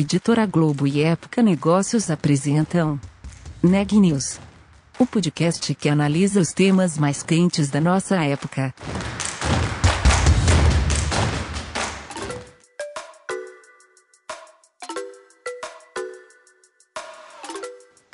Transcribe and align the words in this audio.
Editora 0.00 0.46
Globo 0.46 0.86
e 0.86 1.02
Época 1.02 1.42
Negócios 1.42 2.08
apresentam 2.08 3.00
Neg 3.60 3.98
News, 3.98 4.38
o 4.96 5.04
podcast 5.04 5.74
que 5.74 5.88
analisa 5.88 6.38
os 6.38 6.52
temas 6.52 6.96
mais 6.96 7.24
quentes 7.24 7.68
da 7.68 7.80
nossa 7.80 8.14
época. 8.22 8.72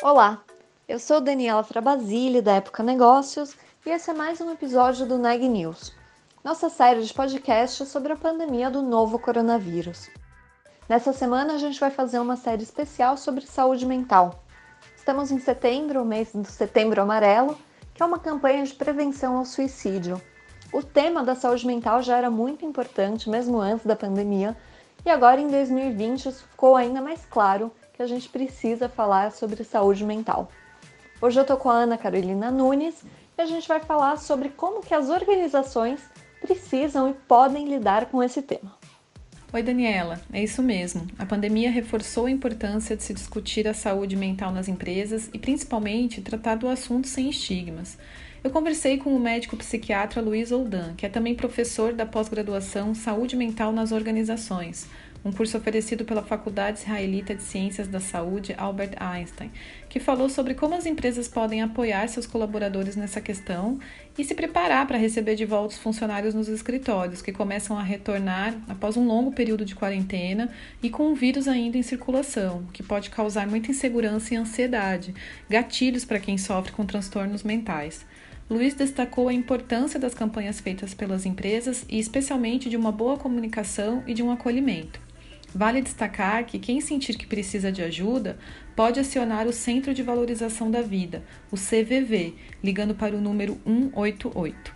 Olá, 0.03 0.43
eu 0.89 0.99
sou 0.99 1.21
Daniela 1.21 1.63
Trabasile 1.63 2.41
da 2.41 2.55
Época 2.55 2.83
Negócios 2.83 3.55
e 3.85 3.91
esse 3.91 4.09
é 4.11 4.15
mais 4.15 4.41
um 4.41 4.51
episódio 4.51 5.05
do 5.05 5.19
Neg 5.19 5.47
News, 5.47 5.95
nossa 6.43 6.71
série 6.71 7.03
de 7.03 7.13
podcasts 7.13 7.87
sobre 7.89 8.15
a 8.15 8.17
pandemia 8.17 8.71
do 8.71 8.81
novo 8.81 9.19
coronavírus. 9.19 10.09
Nessa 10.87 11.15
semana 11.15 11.55
a 11.55 11.59
gente 11.59 11.81
vai 11.81 11.91
fazer 11.91 12.19
uma 12.19 12.37
série 12.37 12.63
especial 12.63 13.17
sobre 13.17 13.47
saúde 13.47 13.87
mental. 13.87 14.45
Estamos 14.95 15.31
em 15.31 15.39
setembro, 15.39 16.03
o 16.03 16.05
mês 16.05 16.31
do 16.35 16.45
Setembro 16.45 17.01
Amarelo, 17.01 17.57
que 17.95 18.03
é 18.03 18.07
uma 18.07 18.19
campanha 18.19 18.63
de 18.65 18.75
prevenção 18.75 19.39
ao 19.39 19.47
suicídio. 19.47 20.21
O 20.71 20.83
tema 20.83 21.25
da 21.25 21.35
saúde 21.35 21.67
mental 21.67 22.03
já 22.03 22.19
era 22.19 22.29
muito 22.29 22.67
importante 22.67 23.31
mesmo 23.31 23.59
antes 23.59 23.87
da 23.87 23.97
pandemia, 23.97 24.55
e 25.07 25.09
agora 25.09 25.41
em 25.41 25.49
2020 25.49 26.29
isso 26.29 26.45
ficou 26.51 26.77
ainda 26.77 27.01
mais 27.01 27.25
claro 27.25 27.73
que 27.95 28.03
a 28.03 28.07
gente 28.07 28.29
precisa 28.29 28.87
falar 28.87 29.33
sobre 29.33 29.65
saúde 29.65 30.05
mental. 30.05 30.51
Hoje 31.19 31.41
eu 31.41 31.47
tô 31.47 31.57
com 31.57 31.71
a 31.71 31.77
Ana 31.77 31.97
Carolina 31.97 32.51
Nunes 32.51 33.03
e 33.39 33.41
a 33.41 33.47
gente 33.47 33.67
vai 33.67 33.81
falar 33.81 34.19
sobre 34.19 34.51
como 34.51 34.83
que 34.83 34.93
as 34.93 35.09
organizações 35.09 36.03
precisam 36.43 37.09
e 37.09 37.15
podem 37.15 37.67
lidar 37.67 38.07
com 38.07 38.23
esse 38.23 38.43
tema. 38.43 38.84
Oi, 39.55 39.63
Daniela. 39.63 40.21
É 40.33 40.43
isso 40.43 40.61
mesmo. 40.61 41.07
A 41.17 41.25
pandemia 41.25 41.71
reforçou 41.71 42.27
a 42.27 42.31
importância 42.33 42.97
de 42.97 43.05
se 43.05 43.15
discutir 43.15 43.69
a 43.69 43.73
saúde 43.73 44.17
mental 44.17 44.51
nas 44.51 44.67
empresas 44.67 45.31
e, 45.33 45.39
principalmente, 45.39 46.21
tratar 46.21 46.57
do 46.57 46.67
assunto 46.67 47.07
sem 47.07 47.31
estigmas. 47.31 47.97
Eu 48.43 48.51
conversei 48.51 48.99
com 48.99 49.15
o 49.15 49.21
médico 49.21 49.57
psiquiatra 49.57 50.21
Luiz 50.21 50.51
Oldan, 50.51 50.95
que 50.97 51.07
é 51.07 51.09
também 51.09 51.37
professor 51.37 51.93
da 51.93 52.05
pós-graduação 52.05 52.97
Saúde 52.97 53.37
Mental 53.37 53.71
nas 53.71 53.93
Organizações, 53.93 54.89
um 55.25 55.31
curso 55.31 55.57
oferecido 55.57 56.05
pela 56.05 56.23
Faculdade 56.23 56.81
Israelita 56.81 57.35
de 57.35 57.43
Ciências 57.43 57.89
da 57.89 58.01
Saúde 58.01 58.55
Albert 58.59 58.97
Einstein, 59.01 59.53
que 59.89 59.99
falou 59.99 60.29
sobre 60.29 60.55
como 60.55 60.75
as 60.75 60.85
empresas 60.85 61.29
podem 61.29 61.63
apoiar 61.63 62.09
seus 62.09 62.27
colaboradores 62.27 62.97
nessa 62.97 63.21
questão 63.21 63.79
e 64.17 64.25
se 64.25 64.35
preparar 64.35 64.87
para 64.87 64.99
receber 64.99 65.35
de 65.35 65.45
volta 65.45 65.75
os 65.75 65.81
funcionários 65.81 66.35
nos 66.35 66.49
escritórios, 66.49 67.21
que 67.21 67.33
começam 67.33 67.79
a 67.79 67.83
retornar 67.83 68.55
após 68.69 68.97
um 68.97 69.07
longo 69.07 69.33
período 69.33 69.65
de 69.65 69.75
quarentena 69.75 70.51
e 70.83 70.89
com 70.89 71.11
o 71.11 71.15
vírus 71.15 71.49
ainda 71.49 71.77
em 71.77 71.83
circulação, 71.83 72.65
que 72.73 72.83
pode 72.83 73.11
causar 73.11 73.47
muita 73.47 73.71
insegurança 73.71 74.35
e 74.35 74.37
ansiedade, 74.37 75.15
gatilhos 75.49 76.05
para 76.05 76.21
quem 76.21 76.39
sofre 76.39 76.73
com 76.73 76.87
transtornos 76.87 77.43
mentais. 77.43 78.07
Luiz 78.49 78.75
destacou 78.75 79.29
a 79.29 79.33
importância 79.33 79.99
das 79.99 80.15
campanhas 80.15 80.61
feitas 80.61 80.93
pelas 80.93 81.25
empresas 81.25 81.85
e, 81.89 81.99
especialmente, 81.99 82.69
de 82.69 82.77
uma 82.77 82.93
boa 82.93 83.17
comunicação 83.17 84.03
e 84.07 84.13
de 84.13 84.23
um 84.23 84.31
acolhimento. 84.31 85.04
Vale 85.55 85.81
destacar 85.81 86.45
que 86.45 86.59
quem 86.59 86.81
sentir 86.81 87.17
que 87.17 87.29
precisa 87.29 87.71
de 87.71 87.81
ajuda 87.81 88.37
pode 88.75 88.99
acionar 88.99 89.47
o 89.47 89.53
Centro 89.53 89.95
de 89.95 90.03
Valorização 90.03 90.69
da 90.69 90.83
Vida, 90.83 91.23
o 91.53 91.57
CVV, 91.57 92.35
ligando 92.61 92.93
para 92.93 93.15
o 93.15 93.21
número 93.21 93.61
188. 93.65 94.75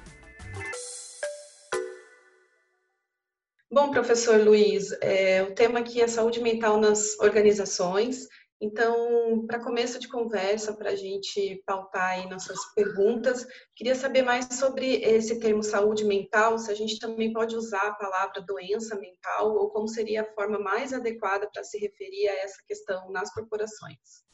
Bom, 3.70 3.90
professor 3.90 4.40
Luiz, 4.40 4.92
é, 5.02 5.42
o 5.42 5.52
tema 5.52 5.80
aqui 5.80 6.00
é 6.00 6.06
saúde 6.06 6.40
mental 6.40 6.80
nas 6.80 7.18
organizações. 7.18 8.28
Então, 8.60 9.46
para 9.46 9.62
começo 9.62 10.00
de 10.00 10.08
conversa, 10.08 10.74
para 10.74 10.90
a 10.90 10.96
gente 10.96 11.62
pautar 11.64 12.10
aí 12.10 12.28
nossas 12.28 12.58
perguntas, 12.74 13.46
queria 13.76 13.94
saber 13.94 14.22
mais 14.22 14.46
sobre 14.50 14.96
esse 14.96 15.38
termo 15.38 15.62
saúde 15.62 16.04
mental, 16.04 16.58
se 16.58 16.70
a 16.70 16.74
gente 16.74 16.98
também 16.98 17.32
pode 17.32 17.54
usar 17.54 17.86
a 17.86 17.94
palavra 17.94 18.42
doença 18.42 18.98
mental, 18.98 19.54
ou 19.54 19.70
como 19.70 19.86
seria 19.86 20.22
a 20.22 20.34
forma 20.34 20.58
mais 20.58 20.92
adequada 20.92 21.48
para 21.52 21.62
se 21.62 21.78
referir 21.78 22.28
a 22.28 22.34
essa 22.38 22.60
questão 22.66 23.10
nas 23.12 23.32
corporações. 23.32 24.26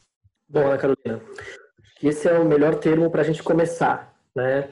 Bom, 0.48 0.66
Ana 0.66 0.78
Carolina, 0.78 1.22
esse 2.02 2.26
é 2.26 2.38
o 2.38 2.46
melhor 2.46 2.76
termo 2.76 3.10
para 3.10 3.20
a 3.20 3.24
gente 3.24 3.42
começar, 3.42 4.18
né? 4.34 4.70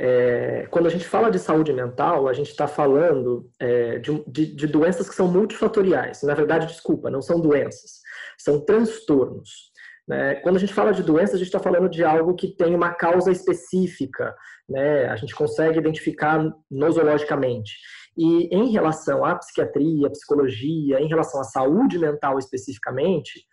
É, 0.00 0.68
quando 0.70 0.86
a 0.86 0.90
gente 0.90 1.04
fala 1.04 1.28
de 1.28 1.40
saúde 1.40 1.72
mental, 1.72 2.28
a 2.28 2.32
gente 2.32 2.50
está 2.50 2.68
falando 2.68 3.50
é, 3.58 3.98
de, 3.98 4.22
de, 4.28 4.46
de, 4.54 4.66
doenças 4.68 5.08
que 5.08 5.14
são 5.14 5.26
multifatoriais. 5.26 6.22
Na 6.22 6.34
verdade, 6.34 6.68
desculpa, 6.68 7.10
não 7.10 7.20
são 7.20 7.40
doenças, 7.40 8.00
são 8.38 8.64
transtornos. 8.64 9.72
Né? 10.06 10.36
Quando 10.36 10.54
a 10.54 10.60
gente 10.60 10.72
fala 10.72 10.92
de 10.92 11.02
doença, 11.02 11.34
a 11.34 11.36
gente 11.36 11.48
está 11.48 11.58
falando 11.58 11.88
de 11.88 12.04
algo 12.04 12.36
que 12.36 12.54
tem 12.54 12.76
uma 12.76 12.94
causa 12.94 13.32
específica, 13.32 14.32
né? 14.68 15.06
a 15.06 15.16
gente 15.16 15.34
consegue 15.34 15.80
identificar 15.80 16.48
nosologicamente. 16.70 17.72
E 18.16 18.48
em 18.54 18.70
relação 18.70 19.24
à 19.24 19.34
psiquiatria, 19.34 20.06
à 20.06 20.10
psicologia, 20.10 21.00
em 21.00 21.08
relação 21.08 21.40
à 21.40 21.44
saúde 21.44 21.98
mental 21.98 22.38
especificamente, 22.38 23.47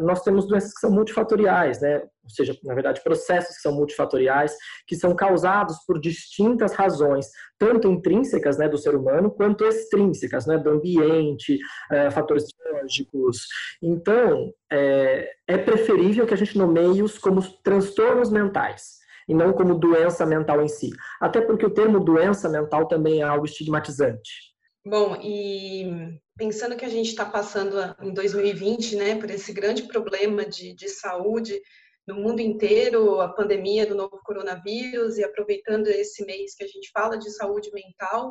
nós 0.00 0.22
temos 0.22 0.46
doenças 0.46 0.72
que 0.72 0.80
são 0.80 0.90
multifatoriais, 0.90 1.80
né? 1.80 2.02
ou 2.28 2.34
seja, 2.34 2.56
na 2.62 2.74
verdade, 2.74 3.02
processos 3.02 3.56
que 3.56 3.62
são 3.62 3.72
multifatoriais, 3.72 4.54
que 4.86 4.94
são 4.94 5.16
causados 5.16 5.78
por 5.86 5.98
distintas 5.98 6.74
razões, 6.74 7.26
tanto 7.58 7.88
intrínsecas 7.88 8.58
né, 8.58 8.68
do 8.68 8.76
ser 8.76 8.94
humano, 8.94 9.30
quanto 9.30 9.64
extrínsecas, 9.64 10.46
né, 10.46 10.58
do 10.58 10.70
ambiente, 10.70 11.58
uh, 11.90 12.10
fatores 12.10 12.44
biológicos. 12.52 13.46
Então, 13.82 14.52
é, 14.70 15.30
é 15.48 15.56
preferível 15.56 16.26
que 16.26 16.34
a 16.34 16.36
gente 16.36 16.58
nomeie-os 16.58 17.18
como 17.18 17.42
transtornos 17.62 18.30
mentais 18.30 18.98
e 19.26 19.34
não 19.34 19.52
como 19.52 19.74
doença 19.74 20.24
mental 20.26 20.62
em 20.62 20.68
si. 20.68 20.90
Até 21.20 21.40
porque 21.40 21.64
o 21.64 21.70
termo 21.70 21.98
doença 21.98 22.48
mental 22.48 22.86
também 22.86 23.20
é 23.20 23.24
algo 23.24 23.46
estigmatizante. 23.46 24.47
Bom, 24.88 25.16
e 25.22 26.18
pensando 26.34 26.74
que 26.74 26.84
a 26.84 26.88
gente 26.88 27.08
está 27.10 27.26
passando 27.26 27.76
em 28.00 28.10
2020, 28.10 28.96
né, 28.96 29.16
por 29.16 29.30
esse 29.30 29.52
grande 29.52 29.82
problema 29.82 30.46
de, 30.46 30.72
de 30.72 30.88
saúde 30.88 31.60
no 32.06 32.14
mundo 32.14 32.40
inteiro, 32.40 33.20
a 33.20 33.28
pandemia 33.28 33.86
do 33.86 33.94
novo 33.94 34.18
coronavírus, 34.24 35.18
e 35.18 35.24
aproveitando 35.24 35.88
esse 35.88 36.24
mês 36.24 36.54
que 36.54 36.64
a 36.64 36.66
gente 36.66 36.90
fala 36.90 37.18
de 37.18 37.30
saúde 37.30 37.70
mental, 37.70 38.30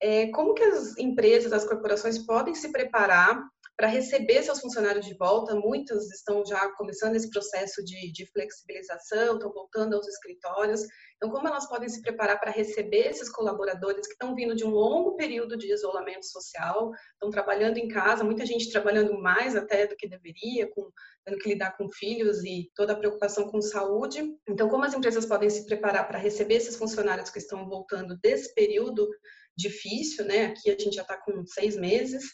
é, 0.00 0.28
como 0.28 0.54
que 0.54 0.62
as 0.62 0.96
empresas, 0.96 1.52
as 1.52 1.64
corporações 1.64 2.24
podem 2.24 2.54
se 2.54 2.70
preparar 2.70 3.42
para 3.76 3.88
receber 3.88 4.42
seus 4.42 4.60
funcionários 4.60 5.04
de 5.04 5.14
volta. 5.14 5.54
Muitas 5.54 6.10
estão 6.10 6.44
já 6.46 6.68
começando 6.76 7.14
esse 7.14 7.28
processo 7.28 7.84
de, 7.84 8.10
de, 8.10 8.26
flexibilização, 8.32 9.34
estão 9.34 9.52
voltando 9.52 9.94
aos 9.94 10.08
escritórios. 10.08 10.80
Então, 11.16 11.30
como 11.30 11.46
elas 11.46 11.68
podem 11.68 11.88
se 11.88 12.00
preparar 12.00 12.40
para 12.40 12.50
receber 12.50 13.08
esses 13.08 13.30
colaboradores 13.30 14.06
que 14.06 14.14
estão 14.14 14.34
vindo 14.34 14.54
de 14.54 14.64
um 14.64 14.70
longo 14.70 15.14
período 15.16 15.58
de 15.58 15.70
isolamento 15.70 16.24
social, 16.24 16.90
estão 17.12 17.30
trabalhando 17.30 17.76
em 17.76 17.88
casa, 17.88 18.24
muita 18.24 18.46
gente 18.46 18.70
trabalhando 18.72 19.18
mais 19.20 19.54
até 19.54 19.86
do 19.86 19.96
que 19.96 20.08
deveria, 20.08 20.70
com, 20.70 20.90
tendo 21.24 21.38
que 21.38 21.48
lidar 21.50 21.76
com 21.76 21.90
filhos 21.90 22.44
e 22.44 22.70
toda 22.74 22.94
a 22.94 22.96
preocupação 22.96 23.46
com 23.50 23.60
saúde. 23.60 24.22
Então, 24.48 24.68
como 24.68 24.84
as 24.84 24.94
empresas 24.94 25.26
podem 25.26 25.50
se 25.50 25.66
preparar 25.66 26.08
para 26.08 26.18
receber 26.18 26.54
esses 26.54 26.76
funcionários 26.76 27.28
que 27.28 27.38
estão 27.38 27.68
voltando 27.68 28.18
desse 28.22 28.54
período 28.54 29.06
difícil, 29.54 30.24
né? 30.24 30.46
Aqui 30.46 30.70
a 30.70 30.78
gente 30.78 30.96
já 30.96 31.02
está 31.02 31.16
com 31.16 31.44
seis 31.46 31.76
meses 31.76 32.24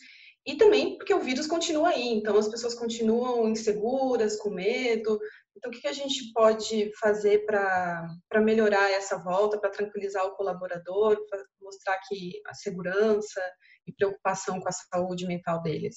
e 0.45 0.57
também 0.57 0.97
porque 0.97 1.15
o 1.15 1.21
vírus 1.21 1.47
continua 1.47 1.91
aí, 1.91 2.09
então 2.09 2.37
as 2.37 2.49
pessoas 2.49 2.75
continuam 2.75 3.49
inseguras, 3.49 4.37
com 4.37 4.51
medo. 4.51 5.21
Então, 5.57 5.71
o 5.71 5.75
que 5.75 5.87
a 5.87 5.93
gente 5.93 6.33
pode 6.33 6.91
fazer 6.99 7.45
para 7.47 8.41
melhorar 8.41 8.91
essa 8.91 9.17
volta, 9.19 9.59
para 9.59 9.71
tranquilizar 9.71 10.25
o 10.27 10.35
colaborador, 10.35 11.17
para 11.29 11.45
mostrar 11.61 11.99
que 12.09 12.41
a 12.47 12.55
segurança 12.55 13.41
e 13.87 13.93
preocupação 13.93 14.61
com 14.61 14.69
a 14.69 14.73
saúde 14.73 15.27
mental 15.27 15.63
deles? 15.63 15.97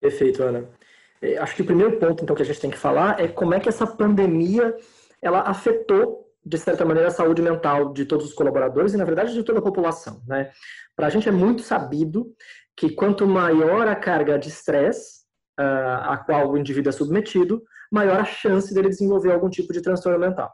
Perfeito, 0.00 0.42
Ana. 0.42 0.70
É, 1.20 1.38
acho 1.38 1.56
que 1.56 1.62
o 1.62 1.66
primeiro 1.66 1.98
ponto, 1.98 2.22
então, 2.22 2.36
que 2.36 2.42
a 2.42 2.44
gente 2.44 2.60
tem 2.60 2.70
que 2.70 2.78
falar 2.78 3.18
é 3.18 3.26
como 3.26 3.54
é 3.54 3.60
que 3.60 3.68
essa 3.68 3.86
pandemia 3.86 4.76
ela 5.20 5.40
afetou 5.40 6.28
de 6.48 6.56
certa 6.56 6.84
maneira, 6.84 7.08
a 7.08 7.12
saúde 7.12 7.42
mental 7.42 7.92
de 7.92 8.06
todos 8.06 8.26
os 8.26 8.32
colaboradores 8.32 8.94
e, 8.94 8.96
na 8.96 9.04
verdade, 9.04 9.34
de 9.34 9.42
toda 9.42 9.58
a 9.58 9.62
população. 9.62 10.22
Né? 10.26 10.50
Para 10.96 11.08
a 11.08 11.10
gente 11.10 11.28
é 11.28 11.32
muito 11.32 11.62
sabido 11.62 12.34
que 12.78 12.90
quanto 12.90 13.26
maior 13.26 13.88
a 13.88 13.96
carga 13.96 14.38
de 14.38 14.48
estresse 14.48 15.24
uh, 15.58 16.12
a 16.12 16.16
qual 16.16 16.52
o 16.52 16.56
indivíduo 16.56 16.90
é 16.90 16.92
submetido, 16.92 17.62
maior 17.90 18.20
a 18.20 18.24
chance 18.24 18.72
dele 18.72 18.88
desenvolver 18.88 19.32
algum 19.32 19.50
tipo 19.50 19.72
de 19.72 19.82
transtorno 19.82 20.18
mental. 20.18 20.52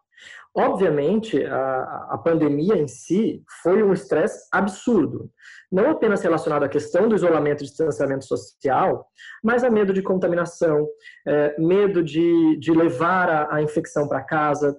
Obviamente, 0.57 1.45
a, 1.45 2.09
a 2.13 2.19
pandemia 2.19 2.77
em 2.77 2.87
si 2.87 3.43
foi 3.63 3.83
um 3.83 3.93
estresse 3.93 4.49
absurdo, 4.53 5.29
não 5.71 5.91
apenas 5.91 6.23
relacionado 6.23 6.63
à 6.63 6.69
questão 6.69 7.09
do 7.09 7.15
isolamento 7.17 7.63
e 7.63 7.67
distanciamento 7.67 8.25
social, 8.25 9.07
mas 9.43 9.65
a 9.65 9.69
medo 9.69 9.93
de 9.93 10.01
contaminação, 10.01 10.89
é, 11.27 11.61
medo 11.61 12.03
de, 12.03 12.57
de 12.59 12.73
levar 12.73 13.29
a, 13.29 13.57
a 13.57 13.63
infecção 13.63 14.09
para 14.09 14.23
casa. 14.23 14.77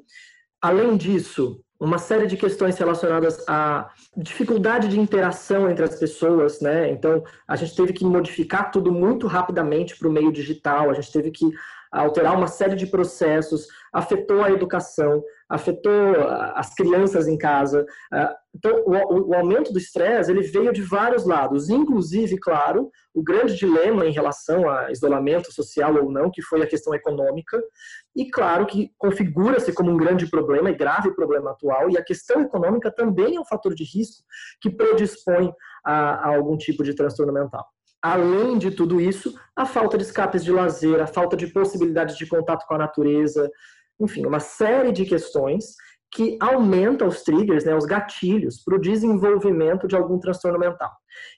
Além 0.62 0.96
disso, 0.96 1.62
uma 1.86 2.00
série 2.00 2.26
de 2.26 2.36
questões 2.36 2.78
relacionadas 2.78 3.44
à 3.48 3.92
dificuldade 4.18 4.88
de 4.88 5.00
interação 5.00 5.70
entre 5.70 5.86
as 5.86 5.96
pessoas, 5.96 6.60
né? 6.60 6.90
Então, 6.90 7.24
a 7.48 7.56
gente 7.56 7.76
teve 7.76 7.94
que 7.94 8.04
modificar 8.04 8.72
tudo 8.72 8.92
muito 8.92 9.28
rapidamente 9.28 9.96
para 9.98 10.08
o 10.08 10.12
meio 10.12 10.32
digital, 10.32 10.90
a 10.90 10.94
gente 10.94 11.12
teve 11.12 11.32
que 11.32 11.46
alterar 11.92 12.36
uma 12.36 12.48
série 12.48 12.76
de 12.76 12.88
processos, 12.88 13.68
afetou 13.94 14.44
a 14.44 14.52
educação, 14.52 15.24
afetou 15.50 16.16
as 16.56 16.74
crianças 16.74 17.28
em 17.28 17.38
casa. 17.38 17.86
Ah, 18.12 18.36
então, 18.54 18.84
o, 18.86 19.34
aumento 19.34 19.72
do 19.72 19.78
estresse 19.78 20.32
ele 20.32 20.42
veio 20.42 20.72
de 20.72 20.82
vários 20.82 21.26
lados, 21.26 21.70
inclusive, 21.70 22.38
claro, 22.38 22.90
o 23.14 23.22
grande 23.22 23.56
dilema 23.56 24.06
em 24.06 24.12
relação 24.12 24.70
a 24.70 24.92
isolamento 24.92 25.52
social 25.52 25.96
ou 25.96 26.12
não, 26.12 26.32
que 26.32 26.42
foi 26.42 26.62
a 26.64 26.68
questão 26.68 26.94
econômica, 26.96 27.62
e 28.16 28.30
claro 28.30 28.66
que 28.66 28.92
configura-se 28.98 29.74
como 29.74 29.92
um 29.92 29.98
grande 29.98 30.28
problema 30.28 30.70
e 30.70 30.76
grave 30.76 31.14
problema 31.14 31.52
atual, 31.52 31.90
e 31.90 31.98
a 31.98 32.04
questão 32.04 32.42
econômica 32.42 32.92
também 32.92 33.36
é 33.36 33.40
um 33.40 33.46
fator 33.46 33.76
de 33.76 33.84
risco 33.84 34.24
que 34.62 34.70
predispõe 34.70 35.54
a, 35.86 36.30
a 36.30 36.36
algum 36.36 36.58
tipo 36.58 36.84
de 36.84 36.96
transtorno 36.96 37.34
mental. 37.34 37.66
Além 38.02 38.58
de 38.58 38.70
tudo 38.72 39.02
isso, 39.02 39.34
a 39.56 39.66
falta 39.66 39.98
de 39.98 40.04
escapes 40.04 40.44
de 40.44 40.52
lazer, 40.52 41.02
a 41.02 41.08
falta 41.08 41.36
de 41.36 41.48
possibilidades 41.48 42.16
de 42.16 42.28
contato 42.28 42.66
com 42.68 42.76
a 42.76 42.78
natureza, 42.78 43.50
enfim, 44.00 44.26
uma 44.26 44.40
série 44.40 44.92
de 44.92 45.06
questões 45.06 45.76
que 46.12 46.38
aumenta 46.40 47.06
os 47.06 47.24
triggers, 47.24 47.66
né, 47.66 47.76
os 47.76 47.86
gatilhos 47.86 48.64
para 48.64 48.76
o 48.76 48.82
desenvolvimento 48.82 49.88
de 49.88 49.96
algum 49.96 50.18
transtorno 50.18 50.58
mental. 50.58 50.92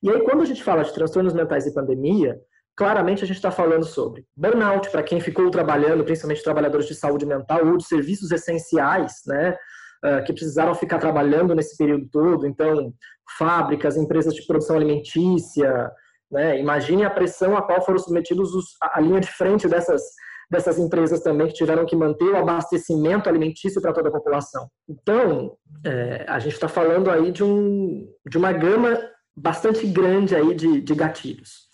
E 0.03 0.09
aí, 0.09 0.21
quando 0.21 0.41
a 0.41 0.45
gente 0.45 0.63
fala 0.63 0.83
de 0.83 0.93
transtornos 0.93 1.33
mentais 1.33 1.65
e 1.65 1.73
pandemia, 1.73 2.39
claramente 2.75 3.23
a 3.23 3.27
gente 3.27 3.37
está 3.37 3.49
falando 3.49 3.85
sobre 3.85 4.23
burnout, 4.35 4.91
para 4.91 5.01
quem 5.01 5.19
ficou 5.19 5.49
trabalhando, 5.49 6.03
principalmente 6.03 6.43
trabalhadores 6.43 6.85
de 6.85 6.93
saúde 6.93 7.25
mental 7.25 7.65
ou 7.65 7.77
de 7.77 7.87
serviços 7.87 8.31
essenciais, 8.31 9.13
né, 9.25 9.57
ah, 10.03 10.21
que 10.21 10.31
precisaram 10.31 10.75
ficar 10.75 10.99
trabalhando 10.99 11.55
nesse 11.55 11.75
período 11.75 12.07
todo. 12.11 12.45
Então, 12.45 12.93
fábricas, 13.37 13.97
empresas 13.97 14.35
de 14.35 14.45
produção 14.45 14.75
alimentícia, 14.75 15.91
né, 16.31 16.59
imagine 16.59 17.03
a 17.03 17.09
pressão 17.09 17.57
a 17.57 17.63
qual 17.63 17.83
foram 17.83 17.97
submetidos 17.97 18.53
os, 18.53 18.75
a 18.81 19.01
linha 19.01 19.19
de 19.19 19.27
frente 19.27 19.67
dessas 19.67 20.03
dessas 20.49 20.79
empresas 20.79 21.21
também 21.21 21.47
que 21.47 21.53
tiveram 21.53 21.85
que 21.85 21.95
manter 21.95 22.25
o 22.25 22.37
abastecimento 22.37 23.27
alimentício 23.27 23.81
para 23.81 23.93
toda 23.93 24.09
a 24.09 24.11
população. 24.11 24.69
Então, 24.87 25.57
é, 25.85 26.25
a 26.27 26.39
gente 26.39 26.53
está 26.53 26.67
falando 26.67 27.11
aí 27.11 27.31
de, 27.31 27.43
um, 27.43 28.07
de 28.29 28.37
uma 28.37 28.53
gama 28.53 28.97
bastante 29.35 29.85
grande 29.85 30.35
aí 30.35 30.55
de, 30.55 30.81
de 30.81 30.95
gatilhos. 30.95 31.67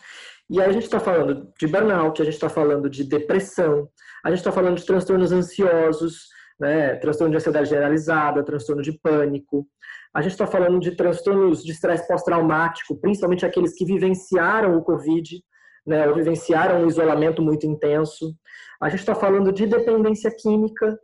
E 0.49 0.59
aí 0.59 0.69
a 0.69 0.73
gente 0.73 0.83
está 0.83 0.99
falando 0.99 1.51
de 1.57 1.67
burnout, 1.67 2.21
a 2.21 2.25
gente 2.25 2.33
está 2.33 2.49
falando 2.49 2.89
de 2.89 3.03
depressão, 3.03 3.87
a 4.23 4.29
gente 4.29 4.39
está 4.39 4.51
falando 4.51 4.77
de 4.77 4.85
transtornos 4.85 5.31
ansiosos, 5.31 6.27
né, 6.59 6.95
transtorno 6.95 7.31
de 7.31 7.37
ansiedade 7.37 7.69
generalizada, 7.69 8.43
transtorno 8.43 8.81
de 8.81 8.91
pânico. 8.99 9.65
A 10.13 10.21
gente 10.21 10.33
está 10.33 10.45
falando 10.45 10.79
de 10.79 10.91
transtornos 10.95 11.63
de 11.63 11.71
estresse 11.71 12.07
pós-traumático, 12.07 12.99
principalmente 12.99 13.45
aqueles 13.45 13.73
que 13.73 13.85
vivenciaram 13.85 14.77
o 14.77 14.83
Covid, 14.83 15.43
né, 15.85 16.07
ou 16.07 16.15
vivenciaram 16.15 16.83
um 16.83 16.87
isolamento 16.87 17.41
muito 17.41 17.65
intenso. 17.65 18.35
A 18.81 18.89
gente 18.89 18.99
está 18.99 19.15
falando 19.15 19.51
de 19.51 19.65
dependência 19.67 20.31
química, 20.31 20.97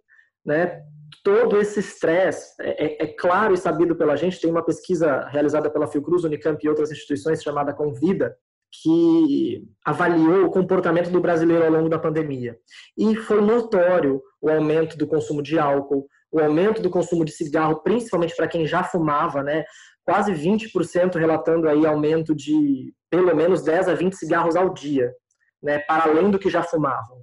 né? 0.46 0.82
Todo 1.24 1.60
esse 1.60 1.80
estresse 1.80 2.54
é, 2.62 2.86
é, 2.86 3.04
é, 3.04 3.08
claro 3.08 3.54
e 3.54 3.58
sabido 3.58 3.96
pela 3.96 4.16
gente. 4.16 4.40
Tem 4.40 4.50
uma 4.50 4.64
pesquisa 4.64 5.26
realizada 5.28 5.70
pela 5.70 5.88
Fiocruz, 5.88 6.24
Unicamp 6.24 6.64
e 6.64 6.70
outras 6.70 6.92
instituições 6.92 7.44
chamada 7.44 7.74
Convida, 7.74 8.36
que 8.82 9.68
avaliou 9.84 10.46
o 10.46 10.52
comportamento 10.52 11.10
do 11.10 11.20
brasileiro 11.20 11.66
ao 11.66 11.72
longo 11.72 11.90
da 11.90 12.00
pandemia. 12.00 12.58
E 12.98 13.16
foi 13.16 13.42
notório 13.42 14.22
o 14.42 14.50
aumento 14.50 14.98
do 14.98 15.08
consumo 15.08 15.42
de 15.42 15.58
álcool, 15.58 16.08
o 16.32 16.40
aumento 16.40 16.82
do 16.82 16.90
consumo 16.90 17.26
de 17.26 17.32
cigarro, 17.32 17.82
principalmente 17.82 18.36
para 18.36 18.48
quem 18.48 18.66
já 18.66 18.84
fumava, 18.84 19.44
né? 19.44 19.66
Quase 20.10 20.34
20% 20.34 21.20
relatando 21.20 21.70
aí 21.70 21.86
aumento 21.86 22.34
de 22.34 22.92
pelo 23.12 23.36
menos 23.36 23.62
10 23.62 23.90
a 23.90 23.94
20 23.94 24.14
cigarros 24.14 24.56
ao 24.56 24.74
dia, 24.74 25.14
né? 25.62 25.78
Para 25.80 26.06
além 26.06 26.32
do 26.32 26.40
que 26.40 26.50
já 26.50 26.64
fumavam. 26.64 27.20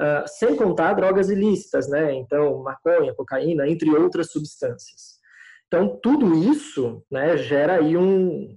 Uh, 0.00 0.26
sem 0.26 0.56
contar 0.56 0.94
drogas 0.94 1.28
ilícitas, 1.28 1.88
né? 1.88 2.12
Então, 2.14 2.60
maconha, 2.62 3.14
cocaína, 3.14 3.68
entre 3.68 3.88
outras 3.90 4.32
substâncias. 4.32 5.20
Então, 5.68 5.96
tudo 6.02 6.34
isso 6.34 7.04
né, 7.08 7.36
gera 7.36 7.76
aí 7.76 7.96
um, 7.96 8.56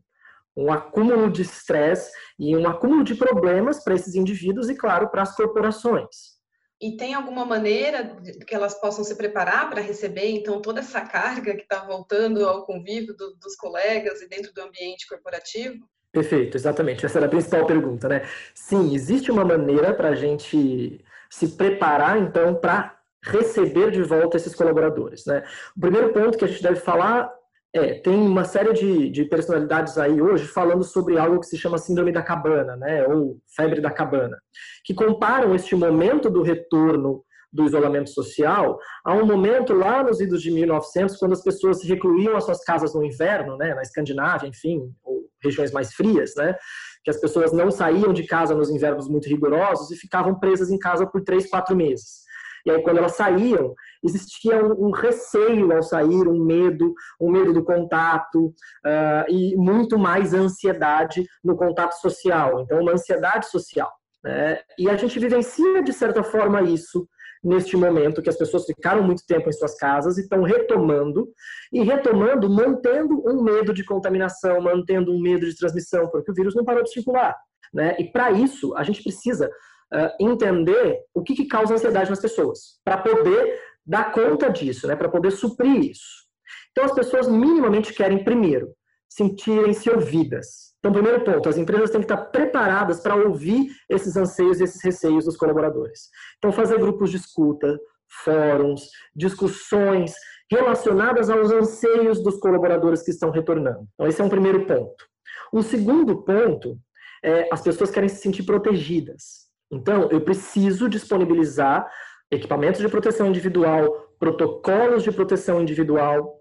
um 0.55 0.71
acúmulo 0.71 1.29
de 1.29 1.43
estresse 1.43 2.11
e 2.39 2.55
um 2.57 2.67
acúmulo 2.67 3.03
de 3.03 3.13
problemas 3.13 3.83
para 3.83 3.93
esses 3.93 4.15
indivíduos 4.15 4.69
e, 4.69 4.75
claro, 4.75 5.09
para 5.09 5.21
as 5.21 5.35
corporações. 5.35 6.36
E 6.79 6.95
tem 6.95 7.15
alguma 7.15 7.43
maneira 7.43 8.15
que 8.45 8.53
elas 8.53 8.79
possam 8.79 9.03
se 9.03 9.15
preparar 9.15 9.69
para 9.69 9.81
receber, 9.81 10.29
então, 10.29 10.61
toda 10.61 10.79
essa 10.79 11.01
carga 11.01 11.55
que 11.55 11.63
está 11.63 11.83
voltando 11.83 12.47
ao 12.47 12.65
convívio 12.65 13.15
do, 13.15 13.35
dos 13.35 13.55
colegas 13.55 14.21
e 14.21 14.29
dentro 14.29 14.53
do 14.53 14.61
ambiente 14.61 15.07
corporativo? 15.07 15.87
Perfeito, 16.11 16.55
exatamente. 16.55 17.05
Essa 17.05 17.17
era 17.17 17.25
a 17.25 17.29
principal 17.29 17.65
pergunta, 17.65 18.07
né? 18.07 18.27
Sim, 18.53 18.93
existe 18.93 19.31
uma 19.31 19.43
maneira 19.43 19.93
para 19.93 20.09
a 20.09 20.15
gente 20.15 21.03
se 21.29 21.47
preparar, 21.49 22.19
então, 22.19 22.55
para 22.55 22.97
receber 23.23 23.91
de 23.91 24.03
volta 24.03 24.37
esses 24.37 24.55
colaboradores, 24.55 25.25
né? 25.25 25.43
O 25.75 25.81
primeiro 25.81 26.13
ponto 26.13 26.37
que 26.37 26.45
a 26.45 26.47
gente 26.47 26.63
deve 26.63 26.79
falar 26.79 27.36
é, 27.77 27.99
tem 28.01 28.13
uma 28.13 28.43
série 28.43 28.73
de, 28.73 29.09
de 29.09 29.25
personalidades 29.25 29.97
aí 29.97 30.21
hoje 30.21 30.45
falando 30.45 30.83
sobre 30.83 31.17
algo 31.17 31.39
que 31.39 31.47
se 31.47 31.57
chama 31.57 31.77
síndrome 31.77 32.11
da 32.11 32.21
cabana, 32.21 32.75
né, 32.75 33.05
ou 33.07 33.37
febre 33.55 33.81
da 33.81 33.91
cabana, 33.91 34.37
que 34.83 34.93
comparam 34.93 35.55
este 35.55 35.75
momento 35.75 36.29
do 36.29 36.41
retorno 36.41 37.23
do 37.51 37.65
isolamento 37.65 38.09
social 38.09 38.77
a 39.05 39.13
um 39.13 39.25
momento 39.25 39.73
lá 39.73 40.03
nos 40.03 40.19
idos 40.19 40.41
de 40.41 40.51
1900, 40.51 41.17
quando 41.17 41.33
as 41.33 41.41
pessoas 41.41 41.79
se 41.79 41.87
recluíam 41.87 42.35
às 42.35 42.43
suas 42.43 42.63
casas 42.63 42.93
no 42.93 43.03
inverno, 43.03 43.57
né, 43.57 43.73
na 43.73 43.81
Escandinávia, 43.81 44.47
enfim, 44.47 44.91
ou 45.03 45.23
regiões 45.41 45.71
mais 45.71 45.93
frias, 45.93 46.33
né, 46.35 46.55
que 47.03 47.09
as 47.09 47.19
pessoas 47.19 47.53
não 47.53 47.71
saíam 47.71 48.11
de 48.11 48.25
casa 48.25 48.53
nos 48.53 48.69
invernos 48.69 49.07
muito 49.07 49.29
rigorosos 49.29 49.91
e 49.91 49.95
ficavam 49.95 50.37
presas 50.39 50.69
em 50.69 50.77
casa 50.77 51.07
por 51.07 51.23
três, 51.23 51.49
quatro 51.49 51.75
meses. 51.75 52.26
E 52.65 52.71
aí, 52.71 52.81
quando 52.81 52.97
elas 52.97 53.15
saíam, 53.15 53.73
existia 54.03 54.63
um, 54.63 54.87
um 54.87 54.91
receio 54.91 55.71
ao 55.71 55.83
sair, 55.83 56.27
um 56.27 56.43
medo, 56.43 56.93
um 57.19 57.31
medo 57.31 57.53
do 57.53 57.63
contato 57.63 58.47
uh, 58.47 59.29
e 59.29 59.55
muito 59.55 59.97
mais 59.97 60.33
ansiedade 60.33 61.25
no 61.43 61.55
contato 61.55 61.93
social. 61.93 62.61
Então, 62.61 62.81
uma 62.81 62.93
ansiedade 62.93 63.47
social. 63.47 63.91
Né? 64.23 64.59
E 64.77 64.89
a 64.89 64.95
gente 64.95 65.19
vivencia, 65.19 65.81
de 65.81 65.93
certa 65.93 66.23
forma, 66.23 66.61
isso 66.61 67.07
neste 67.43 67.77
momento 67.77 68.21
que 68.21 68.29
as 68.29 68.37
pessoas 68.37 68.65
ficaram 68.65 69.03
muito 69.03 69.25
tempo 69.25 69.47
em 69.47 69.53
suas 69.53 69.75
casas 69.75 70.17
e 70.17 70.21
estão 70.21 70.41
retomando, 70.43 71.29
e 71.71 71.81
retomando 71.81 72.49
mantendo 72.49 73.23
um 73.25 73.41
medo 73.43 73.73
de 73.73 73.85
contaminação, 73.85 74.59
mantendo 74.59 75.11
um 75.11 75.21
medo 75.21 75.45
de 75.45 75.55
transmissão, 75.55 76.09
porque 76.09 76.31
o 76.31 76.33
vírus 76.33 76.55
não 76.55 76.65
parou 76.65 76.83
de 76.83 76.91
circular. 76.91 77.35
Né? 77.73 77.95
E 77.99 78.11
para 78.11 78.31
isso, 78.31 78.75
a 78.75 78.83
gente 78.83 79.03
precisa 79.03 79.49
uh, 79.93 80.09
entender 80.19 80.99
o 81.13 81.21
que, 81.21 81.35
que 81.35 81.45
causa 81.45 81.73
ansiedade 81.73 82.09
nas 82.09 82.21
pessoas, 82.21 82.79
para 82.83 82.97
poder 82.97 83.59
dar 83.85 84.11
conta 84.11 84.49
disso, 84.49 84.87
né? 84.87 84.95
para 84.95 85.09
poder 85.09 85.31
suprir 85.31 85.91
isso. 85.91 86.27
Então, 86.71 86.85
as 86.85 86.93
pessoas 86.93 87.27
minimamente 87.27 87.93
querem, 87.93 88.23
primeiro, 88.23 88.73
sentirem-se 89.09 89.89
ouvidas. 89.89 90.67
Então, 90.79 90.91
primeiro 90.91 91.23
ponto, 91.23 91.49
as 91.49 91.57
empresas 91.57 91.89
têm 91.89 92.01
que 92.01 92.05
estar 92.05 92.25
preparadas 92.25 92.99
para 92.99 93.15
ouvir 93.15 93.71
esses 93.89 94.15
anseios 94.15 94.59
e 94.59 94.63
esses 94.63 94.83
receios 94.83 95.25
dos 95.25 95.35
colaboradores. 95.35 96.09
Então, 96.37 96.51
fazer 96.51 96.77
grupos 96.77 97.09
de 97.09 97.17
escuta, 97.17 97.79
fóruns, 98.23 98.89
discussões 99.15 100.13
relacionadas 100.49 101.29
aos 101.29 101.51
anseios 101.51 102.21
dos 102.23 102.37
colaboradores 102.39 103.01
que 103.01 103.11
estão 103.11 103.31
retornando. 103.31 103.87
Então, 103.93 104.07
esse 104.07 104.21
é 104.21 104.23
um 104.23 104.29
primeiro 104.29 104.65
ponto. 104.65 105.05
Um 105.53 105.61
segundo 105.61 106.23
ponto 106.23 106.77
é 107.23 107.49
as 107.51 107.61
pessoas 107.61 107.89
querem 107.89 108.09
se 108.09 108.21
sentir 108.21 108.43
protegidas. 108.43 109.46
Então, 109.71 110.09
eu 110.11 110.21
preciso 110.21 110.87
disponibilizar 110.87 111.89
equipamentos 112.31 112.81
de 112.81 112.89
proteção 112.89 113.27
individual, 113.27 114.13
protocolos 114.19 115.03
de 115.03 115.11
proteção 115.11 115.61
individual, 115.61 116.37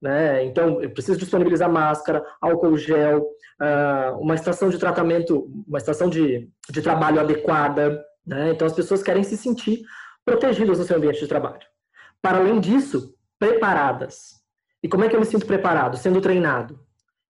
né? 0.00 0.44
Então, 0.44 0.82
eu 0.82 0.90
preciso 0.90 1.18
disponibilizar 1.18 1.70
máscara, 1.70 2.24
álcool 2.40 2.76
gel, 2.76 3.26
ah, 3.58 4.14
uma 4.18 4.34
estação 4.34 4.68
de 4.68 4.78
tratamento, 4.78 5.50
uma 5.66 5.78
estação 5.78 6.08
de, 6.08 6.50
de 6.70 6.82
trabalho 6.82 7.20
adequada. 7.20 8.04
Né? 8.26 8.50
Então, 8.50 8.66
as 8.66 8.74
pessoas 8.74 9.02
querem 9.02 9.22
se 9.22 9.36
sentir 9.36 9.82
protegidas 10.24 10.78
no 10.78 10.84
seu 10.84 10.96
ambiente 10.96 11.20
de 11.20 11.28
trabalho. 11.28 11.66
Para 12.20 12.38
além 12.38 12.60
disso, 12.60 13.14
preparadas. 13.38 14.42
E 14.82 14.88
como 14.88 15.04
é 15.04 15.08
que 15.08 15.16
eu 15.16 15.20
me 15.20 15.26
sinto 15.26 15.46
preparado? 15.46 15.96
Sendo 15.96 16.20
treinado. 16.20 16.78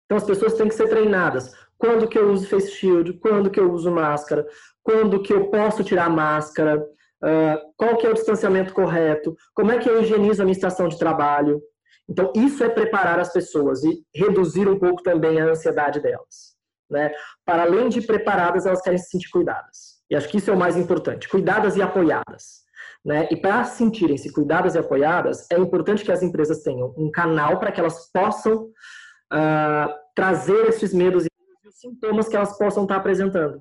Então, 0.05 0.17
as 0.17 0.23
pessoas 0.23 0.53
têm 0.53 0.67
que 0.67 0.75
ser 0.75 0.87
treinadas. 0.87 1.51
Quando 1.77 2.07
que 2.07 2.17
eu 2.17 2.31
uso 2.31 2.47
face 2.47 2.71
shield? 2.71 3.13
Quando 3.13 3.49
que 3.49 3.59
eu 3.59 3.71
uso 3.71 3.91
máscara? 3.91 4.47
Quando 4.85 5.21
que 5.21 5.33
eu 5.33 5.49
posso 5.49 5.83
tirar 5.83 6.05
a 6.05 6.09
máscara, 6.09 6.79
uh, 6.79 7.73
qual 7.75 7.97
que 7.97 8.05
é 8.05 8.09
o 8.09 8.13
distanciamento 8.13 8.71
correto, 8.71 9.35
como 9.55 9.71
é 9.71 9.79
que 9.79 9.89
eu 9.89 9.99
higienizo 10.01 10.43
a 10.43 10.45
minha 10.45 10.55
estação 10.55 10.87
de 10.87 10.99
trabalho. 10.99 11.59
Então, 12.07 12.31
isso 12.35 12.63
é 12.63 12.69
preparar 12.69 13.19
as 13.19 13.33
pessoas 13.33 13.83
e 13.83 14.05
reduzir 14.13 14.69
um 14.69 14.77
pouco 14.77 15.01
também 15.01 15.41
a 15.41 15.49
ansiedade 15.49 15.99
delas. 15.99 16.55
Né? 16.87 17.11
Para 17.43 17.63
além 17.63 17.89
de 17.89 17.99
preparadas, 18.03 18.67
elas 18.67 18.79
querem 18.79 18.99
se 18.99 19.09
sentir 19.09 19.31
cuidadas. 19.31 19.95
E 20.07 20.15
acho 20.15 20.29
que 20.29 20.37
isso 20.37 20.51
é 20.51 20.53
o 20.53 20.57
mais 20.57 20.77
importante, 20.77 21.27
cuidadas 21.27 21.75
e 21.75 21.81
apoiadas. 21.81 22.63
Né? 23.03 23.27
E 23.31 23.35
para 23.35 23.63
sentirem-se 23.63 24.31
cuidadas 24.31 24.75
e 24.75 24.77
apoiadas, 24.77 25.47
é 25.51 25.57
importante 25.57 26.05
que 26.05 26.11
as 26.11 26.21
empresas 26.21 26.61
tenham 26.61 26.93
um 26.95 27.09
canal 27.09 27.57
para 27.57 27.71
que 27.71 27.79
elas 27.79 28.11
possam 28.11 28.65
uh, 29.33 29.89
trazer 30.13 30.67
esses 30.67 30.93
medos 30.93 31.25
e 31.25 31.27
os 31.67 31.79
sintomas 31.79 32.27
que 32.27 32.35
elas 32.35 32.55
possam 32.55 32.83
estar 32.83 32.97
apresentando. 32.97 33.59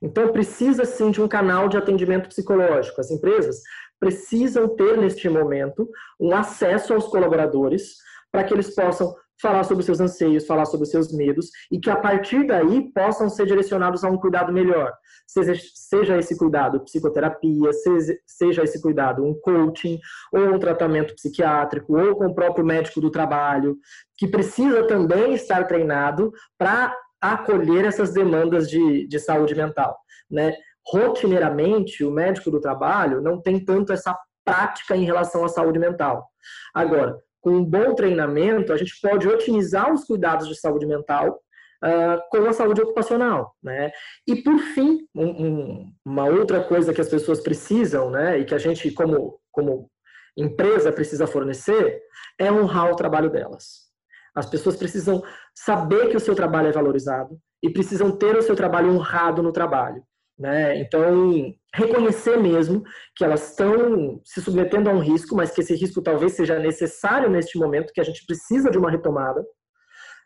Então, 0.00 0.32
precisa 0.32 0.84
sim 0.84 1.10
de 1.10 1.20
um 1.20 1.28
canal 1.28 1.68
de 1.68 1.76
atendimento 1.76 2.28
psicológico. 2.28 3.00
As 3.00 3.10
empresas 3.10 3.60
precisam 3.98 4.68
ter, 4.68 4.96
neste 4.96 5.28
momento, 5.28 5.88
um 6.18 6.34
acesso 6.34 6.94
aos 6.94 7.06
colaboradores 7.06 7.96
para 8.32 8.44
que 8.44 8.54
eles 8.54 8.74
possam 8.74 9.14
falar 9.40 9.64
sobre 9.64 9.82
seus 9.82 10.00
anseios, 10.00 10.46
falar 10.46 10.66
sobre 10.66 10.86
seus 10.86 11.12
medos 11.12 11.50
e 11.72 11.80
que 11.80 11.90
a 11.90 11.96
partir 11.96 12.46
daí 12.46 12.92
possam 12.92 13.28
ser 13.28 13.46
direcionados 13.46 14.04
a 14.04 14.10
um 14.10 14.18
cuidado 14.18 14.52
melhor. 14.52 14.92
Seja, 15.26 15.54
seja 15.74 16.18
esse 16.18 16.36
cuidado 16.36 16.80
psicoterapia, 16.80 17.72
seja, 17.72 18.18
seja 18.26 18.62
esse 18.62 18.80
cuidado 18.80 19.24
um 19.24 19.34
coaching, 19.40 19.98
ou 20.32 20.54
um 20.54 20.58
tratamento 20.58 21.14
psiquiátrico, 21.14 21.98
ou 21.98 22.16
com 22.16 22.26
o 22.26 22.34
próprio 22.34 22.64
médico 22.64 23.00
do 23.00 23.10
trabalho, 23.10 23.76
que 24.16 24.26
precisa 24.26 24.86
também 24.86 25.34
estar 25.34 25.66
treinado 25.66 26.32
para 26.58 26.94
acolher 27.20 27.84
essas 27.84 28.12
demandas 28.12 28.68
de, 28.68 29.06
de 29.06 29.18
saúde 29.18 29.54
mental. 29.54 29.98
Né? 30.30 30.54
Rotineiramente, 30.86 32.04
o 32.04 32.10
médico 32.10 32.50
do 32.50 32.60
trabalho 32.60 33.20
não 33.20 33.40
tem 33.40 33.64
tanto 33.64 33.92
essa 33.92 34.16
prática 34.44 34.96
em 34.96 35.04
relação 35.04 35.44
à 35.44 35.48
saúde 35.48 35.78
mental. 35.78 36.26
Agora, 36.74 37.18
com 37.40 37.50
um 37.50 37.64
bom 37.64 37.94
treinamento, 37.94 38.72
a 38.72 38.76
gente 38.76 38.98
pode 39.00 39.28
otimizar 39.28 39.92
os 39.92 40.04
cuidados 40.04 40.48
de 40.48 40.58
saúde 40.58 40.86
mental 40.86 41.38
uh, 41.84 42.20
com 42.30 42.46
a 42.46 42.52
saúde 42.52 42.80
ocupacional, 42.80 43.54
né? 43.62 43.90
E 44.26 44.36
por 44.36 44.58
fim, 44.58 45.06
um, 45.14 45.26
um, 45.26 45.92
uma 46.04 46.24
outra 46.26 46.62
coisa 46.62 46.92
que 46.92 47.00
as 47.00 47.08
pessoas 47.08 47.40
precisam, 47.40 48.10
né, 48.10 48.38
e 48.38 48.44
que 48.44 48.54
a 48.54 48.58
gente 48.58 48.90
como 48.90 49.38
como 49.50 49.90
empresa 50.36 50.92
precisa 50.92 51.26
fornecer 51.26 52.00
é 52.38 52.50
honrar 52.50 52.90
o 52.90 52.96
trabalho 52.96 53.30
delas. 53.30 53.89
As 54.34 54.46
pessoas 54.46 54.76
precisam 54.76 55.22
saber 55.54 56.08
que 56.08 56.16
o 56.16 56.20
seu 56.20 56.34
trabalho 56.34 56.68
é 56.68 56.72
valorizado 56.72 57.38
e 57.62 57.70
precisam 57.70 58.10
ter 58.10 58.36
o 58.36 58.42
seu 58.42 58.56
trabalho 58.56 58.92
honrado 58.92 59.42
no 59.42 59.52
trabalho. 59.52 60.02
Né? 60.38 60.80
Então, 60.80 61.54
reconhecer 61.74 62.38
mesmo 62.38 62.82
que 63.14 63.22
elas 63.22 63.50
estão 63.50 64.20
se 64.24 64.40
submetendo 64.40 64.88
a 64.88 64.92
um 64.92 64.98
risco, 64.98 65.36
mas 65.36 65.50
que 65.50 65.60
esse 65.60 65.74
risco 65.74 66.00
talvez 66.00 66.32
seja 66.32 66.58
necessário 66.58 67.28
neste 67.28 67.58
momento, 67.58 67.92
que 67.92 68.00
a 68.00 68.04
gente 68.04 68.24
precisa 68.24 68.70
de 68.70 68.78
uma 68.78 68.90
retomada. 68.90 69.44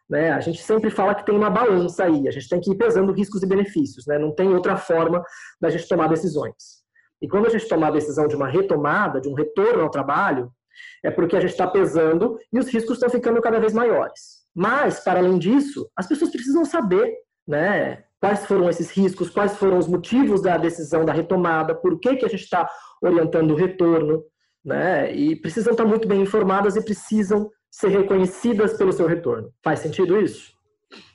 Né? 0.09 0.31
A 0.31 0.39
gente 0.39 0.63
sempre 0.63 0.89
fala 0.89 1.15
que 1.15 1.27
tem 1.27 1.35
uma 1.35 1.51
balança 1.51 2.05
aí, 2.05 2.29
a 2.29 2.31
gente 2.31 2.49
tem 2.49 2.61
que 2.61 2.71
ir 2.71 2.77
pesando 2.77 3.13
riscos 3.13 3.43
e 3.43 3.47
benefícios, 3.47 4.07
né? 4.07 4.17
não 4.17 4.33
tem 4.33 4.49
outra 4.55 4.77
forma 4.77 5.21
da 5.61 5.69
gente 5.69 5.89
tomar 5.89 6.09
decisões. 6.09 6.85
E 7.21 7.27
quando 7.27 7.47
a 7.47 7.51
gente 7.51 7.67
tomar 7.67 7.89
a 7.89 7.93
decisão 7.93 8.29
de 8.29 8.37
uma 8.37 8.47
retomada, 8.47 9.21
de 9.21 9.29
um 9.29 9.35
retorno 9.35 9.83
ao 9.83 9.91
trabalho, 9.91 10.53
é 11.03 11.11
porque 11.11 11.37
a 11.37 11.41
gente 11.41 11.51
está 11.51 11.67
pesando 11.67 12.39
e 12.53 12.59
os 12.59 12.69
riscos 12.69 12.95
estão 12.95 13.11
ficando 13.11 13.41
cada 13.41 13.59
vez 13.59 13.73
maiores. 13.73 14.45
Mas, 14.55 15.01
para 15.01 15.19
além 15.19 15.39
disso, 15.39 15.89
as 15.97 16.07
pessoas 16.07 16.31
precisam 16.31 16.65
saber 16.65 17.13
né, 17.47 18.05
quais 18.21 18.47
foram 18.47 18.69
esses 18.71 18.91
riscos, 18.91 19.31
quais 19.31 19.57
foram 19.57 19.79
os 19.79 19.89
motivos 19.89 20.41
da 20.41 20.57
decisão 20.57 21.05
da 21.05 21.13
retomada, 21.13 21.75
por 21.75 21.99
que, 21.99 22.17
que 22.17 22.25
a 22.25 22.29
gente 22.29 22.45
está 22.45 22.69
orientando 23.03 23.51
o 23.51 23.57
retorno, 23.57 24.25
né? 24.65 25.15
E 25.15 25.37
precisam 25.37 25.73
estar 25.73 25.85
muito 25.85 26.09
bem 26.09 26.23
informadas 26.23 26.75
e 26.75 26.85
precisam 26.85 27.51
ser 27.71 27.89
reconhecidas 27.89 28.79
pelo 28.79 28.93
seu 28.93 29.07
retorno. 29.07 29.53
Faz 29.63 29.81
sentido 29.81 30.19
isso? 30.19 30.55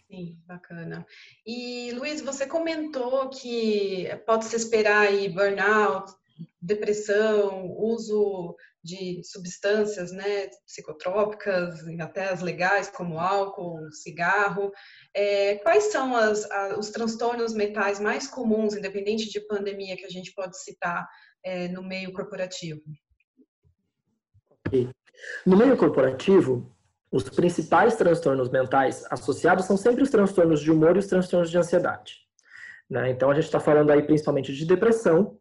Sim, 0.08 0.38
bacana. 0.46 1.06
E 1.46 1.92
Luiz, 1.94 2.22
você 2.22 2.46
comentou 2.46 3.30
que 3.30 4.08
pode 4.26 4.46
se 4.46 4.56
esperar 4.56 5.08
aí 5.08 5.30
burnout, 5.30 6.12
depressão, 6.62 7.76
uso 7.78 8.56
de 8.84 9.22
substâncias 9.24 10.12
né, 10.12 10.48
psicotrópicas, 10.66 11.80
até 12.00 12.30
as 12.30 12.42
legais, 12.42 12.90
como 12.90 13.20
álcool, 13.20 13.92
cigarro. 13.92 14.72
É, 15.14 15.56
quais 15.56 15.86
são 15.86 16.16
as, 16.16 16.50
a, 16.50 16.78
os 16.78 16.90
transtornos 16.90 17.54
mentais 17.54 18.00
mais 18.00 18.28
comuns, 18.28 18.76
independente 18.76 19.30
de 19.30 19.40
pandemia, 19.42 19.98
que 19.98 20.06
a 20.06 20.10
gente 20.10 20.34
pode 20.34 20.58
citar 20.62 21.08
é, 21.44 21.68
no 21.68 21.84
meio 21.84 22.14
corporativo? 22.14 22.82
No 25.46 25.58
meio 25.58 25.76
corporativo, 25.76 26.74
os 27.12 27.24
principais 27.24 27.96
transtornos 27.96 28.50
mentais 28.50 29.04
associados 29.10 29.66
são 29.66 29.76
sempre 29.76 30.04
os 30.04 30.10
transtornos 30.10 30.62
de 30.62 30.72
humor 30.72 30.96
e 30.96 31.00
os 31.00 31.08
transtornos 31.08 31.50
de 31.50 31.58
ansiedade. 31.58 32.29
Né? 32.90 33.12
Então, 33.12 33.30
a 33.30 33.34
gente 33.34 33.46
está 33.46 33.60
falando 33.60 33.92
aí 33.92 34.02
principalmente 34.02 34.54
de 34.54 34.66
depressão 34.66 35.38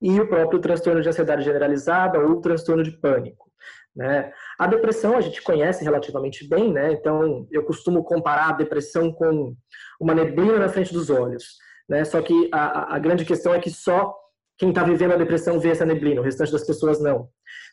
e 0.00 0.20
o 0.20 0.28
próprio 0.28 0.60
transtorno 0.60 1.02
de 1.02 1.08
ansiedade 1.08 1.44
generalizada 1.44 2.18
ou 2.20 2.40
transtorno 2.40 2.82
de 2.82 2.92
pânico. 2.92 3.50
Né? 3.94 4.32
A 4.58 4.66
depressão 4.66 5.16
a 5.16 5.20
gente 5.20 5.42
conhece 5.42 5.84
relativamente 5.84 6.48
bem, 6.48 6.72
né? 6.72 6.92
então 6.92 7.46
eu 7.50 7.62
costumo 7.64 8.02
comparar 8.02 8.48
a 8.48 8.52
depressão 8.52 9.12
com 9.12 9.54
uma 10.00 10.14
neblina 10.14 10.58
na 10.58 10.68
frente 10.68 10.92
dos 10.92 11.10
olhos. 11.10 11.56
Né? 11.88 12.04
Só 12.04 12.22
que 12.22 12.48
a, 12.52 12.94
a 12.94 12.98
grande 12.98 13.24
questão 13.24 13.52
é 13.52 13.60
que 13.60 13.70
só 13.70 14.14
quem 14.56 14.70
está 14.70 14.82
vivendo 14.82 15.12
a 15.12 15.16
depressão 15.16 15.58
vê 15.58 15.70
essa 15.70 15.84
neblina, 15.84 16.20
o 16.20 16.24
restante 16.24 16.52
das 16.52 16.64
pessoas 16.64 17.00
não. 17.00 17.28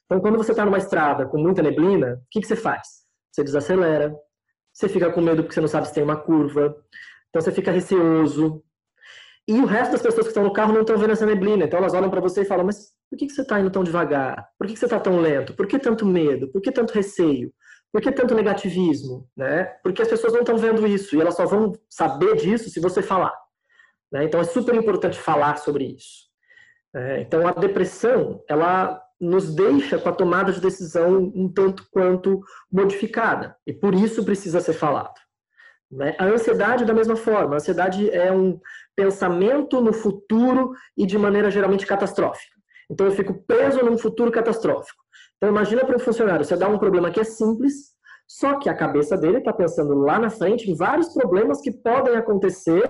Então, 0.05 0.19
quando 0.19 0.37
você 0.37 0.51
está 0.51 0.65
numa 0.65 0.77
estrada 0.77 1.25
com 1.25 1.37
muita 1.37 1.61
neblina, 1.61 2.15
o 2.15 2.27
que, 2.31 2.41
que 2.41 2.47
você 2.47 2.55
faz? 2.55 2.87
Você 3.31 3.43
desacelera, 3.43 4.13
você 4.73 4.89
fica 4.89 5.11
com 5.11 5.21
medo 5.21 5.43
porque 5.43 5.53
você 5.53 5.61
não 5.61 5.67
sabe 5.67 5.87
se 5.87 5.93
tem 5.93 6.03
uma 6.03 6.17
curva, 6.17 6.75
então 7.29 7.41
você 7.41 7.51
fica 7.51 7.71
receoso, 7.71 8.63
e 9.49 9.53
o 9.53 9.65
resto 9.65 9.93
das 9.93 10.03
pessoas 10.03 10.27
que 10.27 10.29
estão 10.29 10.43
no 10.43 10.53
carro 10.53 10.71
não 10.71 10.81
estão 10.81 10.95
vendo 10.95 11.09
essa 11.09 11.25
neblina. 11.25 11.65
Então 11.65 11.79
elas 11.79 11.95
olham 11.95 12.11
para 12.11 12.21
você 12.21 12.41
e 12.41 12.45
falam: 12.45 12.63
Mas 12.63 12.93
por 13.09 13.17
que, 13.17 13.27
você 13.27 13.41
está 13.41 13.59
indo 13.59 13.71
tão 13.71 13.83
devagar? 13.83 14.47
Por 14.59 14.67
que, 14.67 14.75
você 14.75 14.85
está 14.85 14.99
tão 14.99 15.19
lento? 15.19 15.55
Por 15.55 15.65
que 15.65 15.79
tanto 15.79 16.05
medo? 16.05 16.51
Por 16.51 16.61
que 16.61 16.71
tanto 16.71 16.93
receio? 16.93 17.51
Por 17.91 17.99
que 17.99 18.11
tanto 18.11 18.35
negativismo? 18.35 19.27
Né? 19.35 19.63
Porque 19.81 20.03
as 20.03 20.07
pessoas 20.07 20.33
não 20.33 20.41
estão 20.41 20.55
vendo 20.55 20.85
isso 20.85 21.15
e 21.15 21.19
elas 21.19 21.35
só 21.35 21.47
vão 21.47 21.73
saber 21.89 22.35
disso 22.35 22.69
se 22.69 22.79
você 22.79 23.01
falar. 23.01 23.33
Né? 24.11 24.25
Então 24.25 24.39
é 24.39 24.43
super 24.43 24.75
importante 24.75 25.17
falar 25.17 25.57
sobre 25.57 25.85
isso. 25.85 26.29
É, 26.95 27.21
então 27.21 27.47
a 27.47 27.51
depressão, 27.51 28.43
ela 28.47 29.01
nos 29.19 29.53
deixa 29.55 29.97
com 29.97 30.09
a 30.09 30.13
tomada 30.13 30.51
de 30.51 30.61
decisão 30.61 31.31
um 31.35 31.51
tanto 31.51 31.87
quanto 31.91 32.39
modificada 32.71 33.57
e 33.65 33.73
por 33.73 33.95
isso 33.95 34.23
precisa 34.23 34.61
ser 34.61 34.73
falado. 34.73 35.18
Né? 35.91 36.15
A 36.19 36.25
ansiedade, 36.25 36.85
da 36.85 36.93
mesma 36.93 37.15
forma, 37.15 37.53
a 37.53 37.57
ansiedade 37.57 38.09
é 38.11 38.31
um 38.31 38.59
pensamento 38.95 39.81
no 39.81 39.91
futuro 39.91 40.71
e 40.95 41.05
de 41.05 41.17
maneira 41.17 41.49
geralmente 41.49 41.85
catastrófica. 41.85 42.55
Então 42.89 43.07
eu 43.07 43.11
fico 43.11 43.43
preso 43.45 43.83
num 43.83 43.97
futuro 43.97 44.31
catastrófico. 44.31 45.01
Então 45.37 45.49
imagina 45.49 45.85
para 45.85 45.95
um 45.95 45.99
funcionário, 45.99 46.45
você 46.45 46.55
dá 46.55 46.67
um 46.67 46.77
problema 46.77 47.11
que 47.11 47.19
é 47.19 47.23
simples, 47.23 47.93
só 48.27 48.59
que 48.59 48.69
a 48.69 48.75
cabeça 48.75 49.17
dele 49.17 49.39
está 49.39 49.51
pensando 49.51 49.95
lá 49.95 50.19
na 50.19 50.29
frente 50.29 50.69
em 50.69 50.75
vários 50.75 51.09
problemas 51.13 51.61
que 51.61 51.71
podem 51.71 52.15
acontecer 52.15 52.89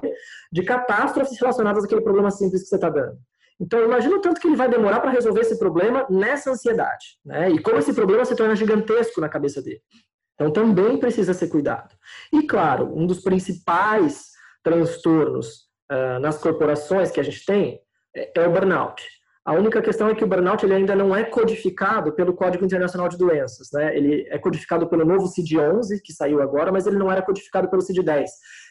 de 0.51 0.63
catástrofes 0.63 1.39
relacionadas 1.39 1.85
àquele 1.85 2.01
problema 2.01 2.29
simples 2.31 2.63
que 2.63 2.69
você 2.69 2.75
está 2.75 2.89
dando. 2.89 3.17
Então, 3.61 3.83
imagina 3.83 4.15
o 4.15 4.21
tanto 4.21 4.39
que 4.39 4.47
ele 4.47 4.55
vai 4.55 4.69
demorar 4.69 5.01
para 5.01 5.11
resolver 5.11 5.41
esse 5.41 5.59
problema 5.59 6.07
nessa 6.09 6.49
ansiedade. 6.49 7.19
Né? 7.25 7.49
E 7.51 7.61
como 7.61 7.77
esse 7.77 7.93
problema 7.93 8.23
se 8.23 8.35
torna 8.35 8.55
gigantesco 8.55 9.19
na 9.19 9.27
cabeça 9.27 9.61
dele. 9.61 9.81
Então, 10.39 10.51
também 10.51 10.98
precisa 10.98 11.34
ser 11.34 11.50
cuidado. 11.50 11.93
E, 12.31 12.43
claro, 12.43 12.89
um 12.96 13.05
dos 13.05 13.19
principais 13.19 14.29
transtornos 14.63 15.67
uh, 15.91 16.17
nas 16.22 16.38
corporações 16.38 17.12
que 17.12 17.19
a 17.19 17.24
gente 17.24 17.43
tem 17.46 17.81
é, 18.15 18.31
é, 18.34 18.48
o 18.48 18.51
burnout. 18.51 19.03
A 19.43 19.53
única 19.53 19.81
questão 19.81 20.08
é 20.08 20.15
que 20.15 20.24
o 20.24 20.27
burnout 20.27 20.65
ele 20.65 20.75
ainda 20.75 20.96
não 20.96 21.13
é 21.13 21.25
codificado 21.25 22.13
pelo 22.13 22.34
Código 22.34 22.63
Internacional 22.63 23.10
de 23.10 23.17
Doenças. 23.17 23.67
Né? 23.74 23.98
Ele 23.98 24.27
é 24.29 24.38
codificado 24.38 24.88
pelo 24.88 25.03
novo 25.03 25.27
CID-11, 25.27 26.00
que 26.01 26.13
saiu 26.13 26.41
agora, 26.41 26.72
mas 26.72 26.88
ele 26.88 26.98
não 26.98 27.12
era 27.12 27.22
codificado 27.22 27.69
pelo 27.69 27.81
CID-10, 27.81 28.25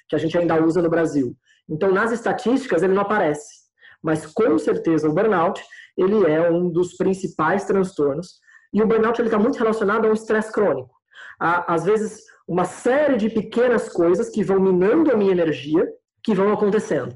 que 0.08 0.16
a 0.16 0.18
gente 0.18 0.38
ainda 0.38 0.64
usa 0.64 0.80
no 0.80 0.88
Brasil. 0.88 1.36
Então, 1.68 1.92
nas 1.92 2.12
estatísticas, 2.12 2.82
ele 2.82 2.94
não 2.94 3.02
aparece. 3.02 3.68
Mas, 4.02 4.24
com 4.24 4.58
certeza, 4.58 5.06
o 5.06 5.12
burnout 5.12 5.62
ele 5.98 6.30
é 6.30 6.50
um 6.50 6.70
dos 6.70 6.96
principais 6.96 7.64
transtornos. 7.64 8.38
E 8.72 8.80
o 8.80 8.86
burnout 8.86 9.20
está 9.20 9.38
muito 9.38 9.58
relacionado 9.58 10.06
a 10.06 10.08
um 10.08 10.14
estresse 10.14 10.50
crônico 10.50 10.97
às 11.38 11.84
vezes, 11.84 12.24
uma 12.46 12.64
série 12.64 13.16
de 13.16 13.30
pequenas 13.30 13.88
coisas 13.88 14.28
que 14.30 14.42
vão 14.42 14.60
minando 14.60 15.12
a 15.12 15.16
minha 15.16 15.32
energia, 15.32 15.86
que 16.22 16.34
vão 16.34 16.52
acontecendo. 16.52 17.14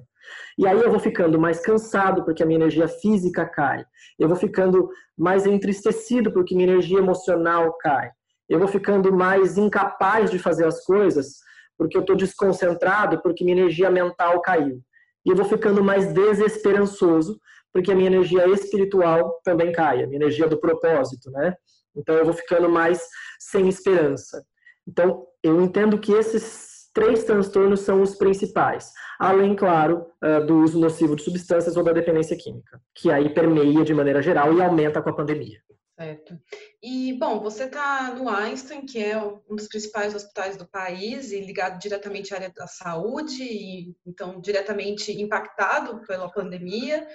E 0.59 0.67
aí 0.67 0.79
eu 0.79 0.91
vou 0.91 1.01
ficando 1.01 1.41
mais 1.41 1.61
cansado 1.61 2.25
porque 2.25 2.43
a 2.43 2.47
minha 2.47 2.59
energia 2.59 2.87
física 2.87 3.47
cai. 3.47 3.85
Eu 4.19 4.29
vou 4.29 4.37
ficando 4.37 4.89
mais 5.17 5.47
entristecido 5.47 6.33
porque 6.33 6.55
minha 6.55 6.69
energia 6.69 6.99
emocional 6.99 7.73
cai. 7.79 8.11
Eu 8.49 8.59
vou 8.59 8.69
ficando 8.69 9.13
mais 9.13 9.57
incapaz 9.57 10.31
de 10.31 10.39
fazer 10.39 10.67
as 10.67 10.85
coisas 10.85 11.39
porque 11.79 11.97
eu 11.97 12.03
estou 12.03 12.15
desconcentrado 12.15 13.21
porque 13.23 13.45
minha 13.45 13.57
energia 13.57 13.91
mental 13.91 14.41
caiu. 14.43 14.81
E 15.25 15.31
eu 15.31 15.37
vou 15.37 15.47
ficando 15.47 15.83
mais 15.83 16.13
desesperançoso 16.13 17.41
porque 17.73 17.91
a 17.91 17.95
minha 17.95 18.09
energia 18.09 18.47
espiritual 18.49 19.41
também 19.43 19.73
cai, 19.73 20.03
a 20.03 20.07
minha 20.07 20.19
energia 20.19 20.47
do 20.47 20.61
propósito, 20.61 21.31
né? 21.31 21.55
Então 21.97 22.15
eu 22.17 22.25
vou 22.25 22.35
ficando 22.35 22.69
mais 22.69 23.01
sem 23.39 23.69
esperança. 23.69 24.45
Então 24.87 25.27
eu 25.43 25.61
entendo 25.61 25.99
que 25.99 26.13
esses 26.13 26.91
três 26.95 27.25
transtornos 27.25 27.81
são 27.81 28.03
os 28.03 28.15
principais, 28.17 28.93
além, 29.19 29.57
claro, 29.57 30.07
do 30.47 30.59
uso 30.59 30.79
nocivo 30.79 31.17
de 31.17 31.23
substâncias 31.23 31.77
ou 31.77 31.83
da 31.83 31.93
dependência 31.93 32.37
química, 32.37 32.81
que 32.95 33.11
aí 33.11 33.33
permeia 33.33 33.83
de 33.83 33.95
maneira 33.95 34.21
geral 34.21 34.53
e 34.53 34.63
aumenta 34.63 35.01
com 35.01 35.09
a 35.09 35.17
pandemia. 35.17 35.59
Certo. 35.99 36.39
E, 36.83 37.13
bom, 37.15 37.41
você 37.41 37.65
está 37.65 38.13
no 38.15 38.29
Einstein, 38.29 38.85
que 38.85 39.03
é 39.03 39.17
um 39.17 39.55
dos 39.55 39.69
principais 39.69 40.15
hospitais 40.15 40.57
do 40.57 40.67
país 40.67 41.31
e 41.31 41.41
ligado 41.41 41.79
diretamente 41.79 42.35
à 42.35 42.39
área 42.39 42.53
da 42.55 42.67
saúde, 42.67 43.43
e 43.43 43.95
então 44.07 44.41
diretamente 44.41 45.13
impactado 45.13 46.01
pela 46.07 46.31
pandemia. 46.31 47.07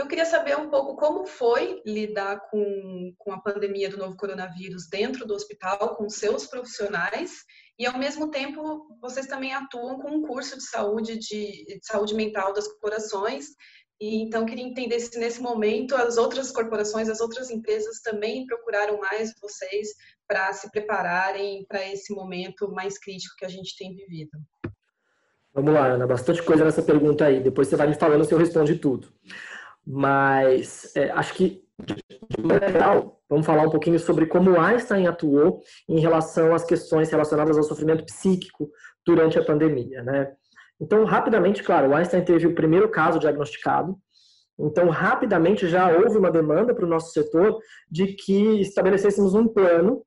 Então, 0.00 0.06
eu 0.06 0.08
queria 0.08 0.24
saber 0.24 0.56
um 0.56 0.70
pouco 0.70 0.96
como 0.96 1.26
foi 1.26 1.82
lidar 1.84 2.48
com, 2.48 3.12
com 3.18 3.34
a 3.34 3.40
pandemia 3.42 3.90
do 3.90 3.98
novo 3.98 4.16
coronavírus 4.16 4.88
dentro 4.88 5.26
do 5.26 5.34
hospital, 5.34 5.94
com 5.94 6.08
seus 6.08 6.46
profissionais, 6.46 7.44
e 7.78 7.84
ao 7.84 7.98
mesmo 7.98 8.30
tempo 8.30 8.96
vocês 8.98 9.26
também 9.26 9.52
atuam 9.52 10.00
com 10.00 10.08
um 10.08 10.22
curso 10.22 10.56
de 10.56 10.64
saúde, 10.64 11.18
de, 11.18 11.66
de 11.66 11.80
saúde 11.82 12.14
mental 12.14 12.54
das 12.54 12.66
corporações, 12.66 13.48
e 14.00 14.22
então 14.22 14.46
queria 14.46 14.64
entender 14.64 14.98
se 15.00 15.18
nesse 15.18 15.42
momento 15.42 15.94
as 15.94 16.16
outras 16.16 16.50
corporações, 16.50 17.10
as 17.10 17.20
outras 17.20 17.50
empresas 17.50 18.00
também 18.00 18.46
procuraram 18.46 18.98
mais 18.98 19.34
vocês 19.38 19.88
para 20.26 20.50
se 20.54 20.70
prepararem 20.70 21.66
para 21.68 21.86
esse 21.86 22.14
momento 22.14 22.72
mais 22.72 22.98
crítico 22.98 23.36
que 23.36 23.44
a 23.44 23.50
gente 23.50 23.76
tem 23.76 23.94
vivido. 23.94 24.30
Vamos 25.52 25.74
lá, 25.74 25.88
Ana, 25.88 26.06
bastante 26.06 26.42
coisa 26.42 26.64
nessa 26.64 26.80
pergunta 26.80 27.26
aí. 27.26 27.42
Depois 27.42 27.68
você 27.68 27.76
vai 27.76 27.88
me 27.88 27.96
falando 27.96 28.24
se 28.24 28.32
eu 28.32 28.38
respondo 28.38 28.78
tudo. 28.78 29.12
Mas 29.86 30.94
é, 30.94 31.10
acho 31.10 31.34
que, 31.34 31.62
de 31.78 32.42
maneira 32.42 32.70
geral, 32.70 33.20
vamos 33.28 33.46
falar 33.46 33.62
um 33.62 33.70
pouquinho 33.70 33.98
sobre 33.98 34.26
como 34.26 34.60
Einstein 34.60 35.06
atuou 35.06 35.60
em 35.88 36.00
relação 36.00 36.54
às 36.54 36.64
questões 36.64 37.10
relacionadas 37.10 37.56
ao 37.56 37.64
sofrimento 37.64 38.04
psíquico 38.04 38.70
durante 39.04 39.38
a 39.38 39.44
pandemia, 39.44 40.02
né? 40.02 40.32
Então, 40.80 41.04
rapidamente, 41.04 41.62
claro, 41.62 41.94
Einstein 41.94 42.24
teve 42.24 42.46
o 42.46 42.54
primeiro 42.54 42.88
caso 42.88 43.18
diagnosticado, 43.18 43.98
então, 44.60 44.90
rapidamente 44.90 45.66
já 45.66 45.90
houve 45.90 46.18
uma 46.18 46.30
demanda 46.30 46.74
para 46.74 46.84
o 46.84 46.88
nosso 46.88 47.12
setor 47.12 47.58
de 47.90 48.08
que 48.08 48.60
estabelecêssemos 48.60 49.34
um 49.34 49.48
plano, 49.48 50.04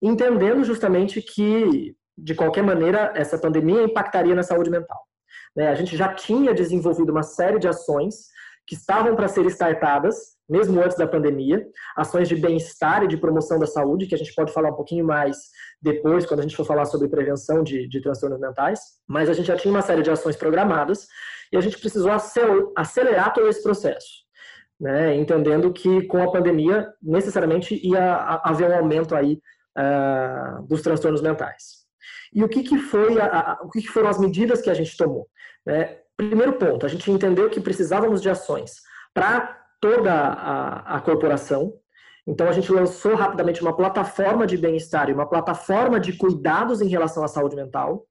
entendendo 0.00 0.64
justamente 0.64 1.22
que, 1.22 1.94
de 2.18 2.34
qualquer 2.34 2.62
maneira, 2.62 3.12
essa 3.14 3.38
pandemia 3.38 3.84
impactaria 3.84 4.34
na 4.34 4.42
saúde 4.42 4.70
mental. 4.70 4.98
Né? 5.54 5.68
A 5.68 5.74
gente 5.74 5.96
já 5.96 6.12
tinha 6.12 6.52
desenvolvido 6.52 7.12
uma 7.12 7.22
série 7.22 7.60
de 7.60 7.68
ações 7.68 8.26
que 8.66 8.74
estavam 8.74 9.16
para 9.16 9.28
ser 9.28 9.44
startadas, 9.46 10.16
mesmo 10.48 10.80
antes 10.80 10.96
da 10.96 11.06
pandemia, 11.06 11.66
ações 11.96 12.28
de 12.28 12.36
bem-estar 12.36 13.02
e 13.02 13.08
de 13.08 13.16
promoção 13.16 13.58
da 13.58 13.66
saúde, 13.66 14.06
que 14.06 14.14
a 14.14 14.18
gente 14.18 14.34
pode 14.34 14.52
falar 14.52 14.70
um 14.70 14.76
pouquinho 14.76 15.04
mais 15.04 15.36
depois, 15.80 16.24
quando 16.26 16.40
a 16.40 16.42
gente 16.42 16.56
for 16.56 16.64
falar 16.64 16.84
sobre 16.84 17.08
prevenção 17.08 17.62
de, 17.62 17.88
de 17.88 18.00
transtornos 18.00 18.38
mentais, 18.38 18.80
mas 19.06 19.28
a 19.28 19.32
gente 19.32 19.46
já 19.46 19.56
tinha 19.56 19.72
uma 19.72 19.82
série 19.82 20.02
de 20.02 20.10
ações 20.10 20.36
programadas 20.36 21.06
e 21.52 21.56
a 21.56 21.60
gente 21.60 21.78
precisou 21.78 22.10
acelerar 22.76 23.32
todo 23.34 23.48
esse 23.48 23.62
processo. 23.62 24.22
Né, 24.80 25.14
entendendo 25.14 25.72
que 25.72 26.08
com 26.08 26.20
a 26.20 26.32
pandemia 26.32 26.92
necessariamente 27.00 27.78
ia 27.86 28.16
haver 28.42 28.68
um 28.68 28.74
aumento 28.74 29.14
aí 29.14 29.40
uh, 29.78 30.66
dos 30.66 30.82
transtornos 30.82 31.22
mentais. 31.22 31.82
E 32.32 32.42
o 32.42 32.48
que, 32.48 32.64
que 32.64 32.76
foi 32.78 33.20
a, 33.20 33.26
a, 33.26 33.62
o 33.62 33.70
que, 33.70 33.80
que 33.80 33.88
foram 33.88 34.08
as 34.08 34.18
medidas 34.18 34.60
que 34.60 34.70
a 34.70 34.74
gente 34.74 34.96
tomou? 34.96 35.28
Né? 35.64 35.98
Primeiro 36.16 36.54
ponto, 36.54 36.86
a 36.86 36.88
gente 36.88 37.10
entendeu 37.10 37.50
que 37.50 37.60
precisávamos 37.60 38.20
de 38.20 38.28
ações 38.28 38.72
para 39.14 39.58
toda 39.80 40.12
a, 40.12 40.96
a 40.96 41.00
corporação. 41.00 41.74
Então, 42.26 42.48
a 42.48 42.52
gente 42.52 42.70
lançou 42.70 43.16
rapidamente 43.16 43.60
uma 43.60 43.76
plataforma 43.76 44.46
de 44.46 44.56
bem-estar 44.56 45.10
e 45.10 45.12
uma 45.12 45.28
plataforma 45.28 45.98
de 45.98 46.16
cuidados 46.16 46.80
em 46.80 46.88
relação 46.88 47.24
à 47.24 47.28
saúde 47.28 47.56
mental, 47.56 48.06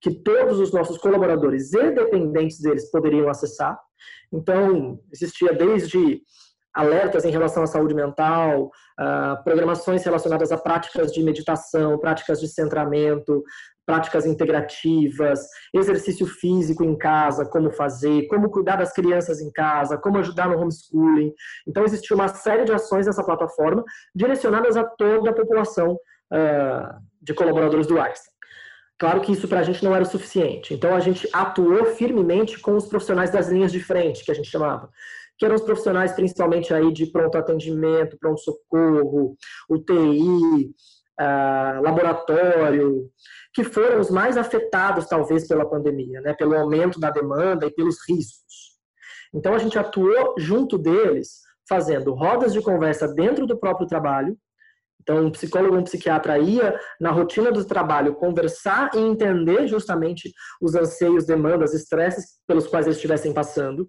que 0.00 0.10
todos 0.10 0.58
os 0.58 0.72
nossos 0.72 0.98
colaboradores 0.98 1.72
e 1.72 1.90
dependentes 1.92 2.60
deles 2.60 2.90
poderiam 2.90 3.28
acessar. 3.28 3.78
Então, 4.32 4.98
existia 5.12 5.52
desde 5.52 6.20
alertas 6.74 7.24
em 7.24 7.30
relação 7.30 7.62
à 7.62 7.66
saúde 7.66 7.94
mental, 7.94 8.72
uh, 9.00 9.44
programações 9.44 10.02
relacionadas 10.02 10.50
a 10.50 10.58
práticas 10.58 11.12
de 11.12 11.22
meditação, 11.22 11.96
práticas 11.98 12.40
de 12.40 12.48
centramento, 12.48 13.44
práticas 13.86 14.26
integrativas, 14.26 15.40
exercício 15.72 16.26
físico 16.26 16.84
em 16.84 16.96
casa, 16.96 17.44
como 17.44 17.70
fazer, 17.70 18.26
como 18.26 18.50
cuidar 18.50 18.76
das 18.76 18.92
crianças 18.92 19.40
em 19.40 19.50
casa, 19.52 19.98
como 19.98 20.18
ajudar 20.18 20.48
no 20.48 20.58
homeschooling. 20.58 21.32
Então, 21.66 21.84
existiu 21.84 22.16
uma 22.16 22.28
série 22.28 22.64
de 22.64 22.72
ações 22.72 23.06
nessa 23.06 23.24
plataforma 23.24 23.84
direcionadas 24.14 24.76
a 24.76 24.84
toda 24.84 25.30
a 25.30 25.34
população 25.34 25.92
uh, 25.94 27.00
de 27.20 27.34
colaboradores 27.34 27.86
do 27.86 28.00
Einstein. 28.00 28.32
Claro 28.98 29.20
que 29.20 29.32
isso 29.32 29.48
para 29.48 29.60
a 29.60 29.64
gente 29.64 29.84
não 29.84 29.94
era 29.94 30.04
o 30.04 30.06
suficiente. 30.06 30.72
Então, 30.72 30.94
a 30.94 31.00
gente 31.00 31.28
atuou 31.32 31.84
firmemente 31.86 32.60
com 32.60 32.76
os 32.76 32.86
profissionais 32.86 33.30
das 33.30 33.48
linhas 33.48 33.72
de 33.72 33.80
frente, 33.80 34.24
que 34.24 34.30
a 34.30 34.34
gente 34.34 34.48
chamava 34.48 34.88
que 35.38 35.44
eram 35.44 35.56
os 35.56 35.62
profissionais 35.62 36.12
principalmente 36.12 36.72
aí 36.72 36.92
de 36.92 37.06
pronto 37.06 37.36
atendimento, 37.36 38.16
pronto 38.18 38.40
socorro, 38.40 39.36
UTI, 39.68 40.70
uh, 41.20 41.82
laboratório, 41.82 43.10
que 43.54 43.62
foram 43.62 44.00
os 44.00 44.10
mais 44.10 44.36
afetados, 44.36 45.06
talvez, 45.06 45.46
pela 45.46 45.64
pandemia, 45.64 46.20
né, 46.20 46.34
pelo 46.34 46.56
aumento 46.56 46.98
da 46.98 47.10
demanda 47.10 47.66
e 47.66 47.70
pelos 47.70 47.96
riscos. 48.08 48.74
Então, 49.32 49.54
a 49.54 49.58
gente 49.58 49.78
atuou 49.78 50.34
junto 50.36 50.76
deles, 50.76 51.40
fazendo 51.68 52.12
rodas 52.12 52.52
de 52.52 52.60
conversa 52.60 53.06
dentro 53.06 53.46
do 53.46 53.56
próprio 53.56 53.86
trabalho. 53.86 54.36
Então, 55.00 55.26
um 55.26 55.30
psicólogo 55.30 55.74
ou 55.74 55.80
um 55.80 55.84
psiquiatra 55.84 56.38
ia 56.38 56.78
na 57.00 57.10
rotina 57.10 57.52
do 57.52 57.64
trabalho 57.64 58.14
conversar 58.14 58.90
e 58.94 58.98
entender 58.98 59.68
justamente 59.68 60.32
os 60.60 60.74
anseios, 60.74 61.26
demandas, 61.26 61.74
estresses 61.74 62.38
pelos 62.46 62.66
quais 62.66 62.86
eles 62.86 62.96
estivessem 62.96 63.32
passando. 63.32 63.88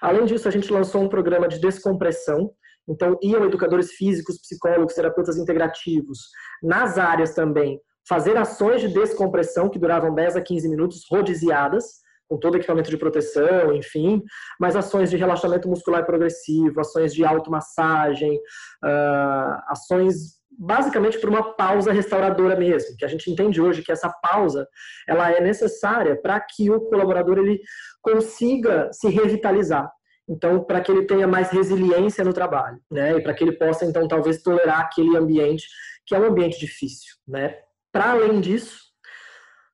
Além 0.00 0.24
disso, 0.24 0.48
a 0.48 0.50
gente 0.50 0.72
lançou 0.72 1.02
um 1.02 1.08
programa 1.08 1.48
de 1.48 1.60
descompressão, 1.60 2.50
então, 2.88 3.16
iam 3.22 3.44
educadores 3.44 3.92
físicos, 3.92 4.40
psicólogos, 4.40 4.94
terapeutas 4.94 5.36
integrativos, 5.36 6.18
nas 6.62 6.98
áreas 6.98 7.34
também, 7.34 7.80
fazer 8.08 8.36
ações 8.36 8.80
de 8.80 8.88
descompressão 8.88 9.68
que 9.68 9.78
duravam 9.78 10.14
10 10.14 10.36
a 10.36 10.40
15 10.40 10.68
minutos, 10.68 11.04
rodiziadas, 11.10 12.02
com 12.28 12.38
todo 12.38 12.56
equipamento 12.56 12.88
de 12.88 12.96
proteção, 12.96 13.74
enfim, 13.74 14.22
mas 14.58 14.74
ações 14.74 15.10
de 15.10 15.16
relaxamento 15.18 15.68
muscular 15.68 16.06
progressivo, 16.06 16.80
ações 16.80 17.12
de 17.12 17.24
automassagem, 17.24 18.36
uh, 18.36 19.62
ações 19.68 20.40
basicamente 20.58 21.18
por 21.18 21.28
uma 21.28 21.54
pausa 21.54 21.92
restauradora 21.92 22.56
mesmo, 22.56 22.96
que 22.96 23.04
a 23.04 23.08
gente 23.08 23.30
entende 23.30 23.60
hoje 23.60 23.82
que 23.82 23.92
essa 23.92 24.08
pausa 24.08 24.66
ela 25.08 25.30
é 25.30 25.40
necessária 25.40 26.20
para 26.20 26.38
que 26.40 26.70
o 26.70 26.80
colaborador 26.80 27.38
ele 27.38 27.60
consiga 28.00 28.90
se 28.92 29.08
revitalizar. 29.08 29.90
Então, 30.28 30.62
para 30.64 30.80
que 30.80 30.90
ele 30.90 31.04
tenha 31.04 31.26
mais 31.26 31.50
resiliência 31.50 32.24
no 32.24 32.32
trabalho, 32.32 32.78
né? 32.90 33.16
E 33.16 33.22
para 33.22 33.34
que 33.34 33.42
ele 33.42 33.58
possa, 33.58 33.84
então, 33.84 34.06
talvez 34.06 34.42
tolerar 34.42 34.80
aquele 34.80 35.16
ambiente 35.16 35.66
que 36.06 36.14
é 36.14 36.18
um 36.18 36.24
ambiente 36.24 36.58
difícil, 36.58 37.14
né? 37.26 37.56
Para 37.92 38.12
além 38.12 38.40
disso, 38.40 38.80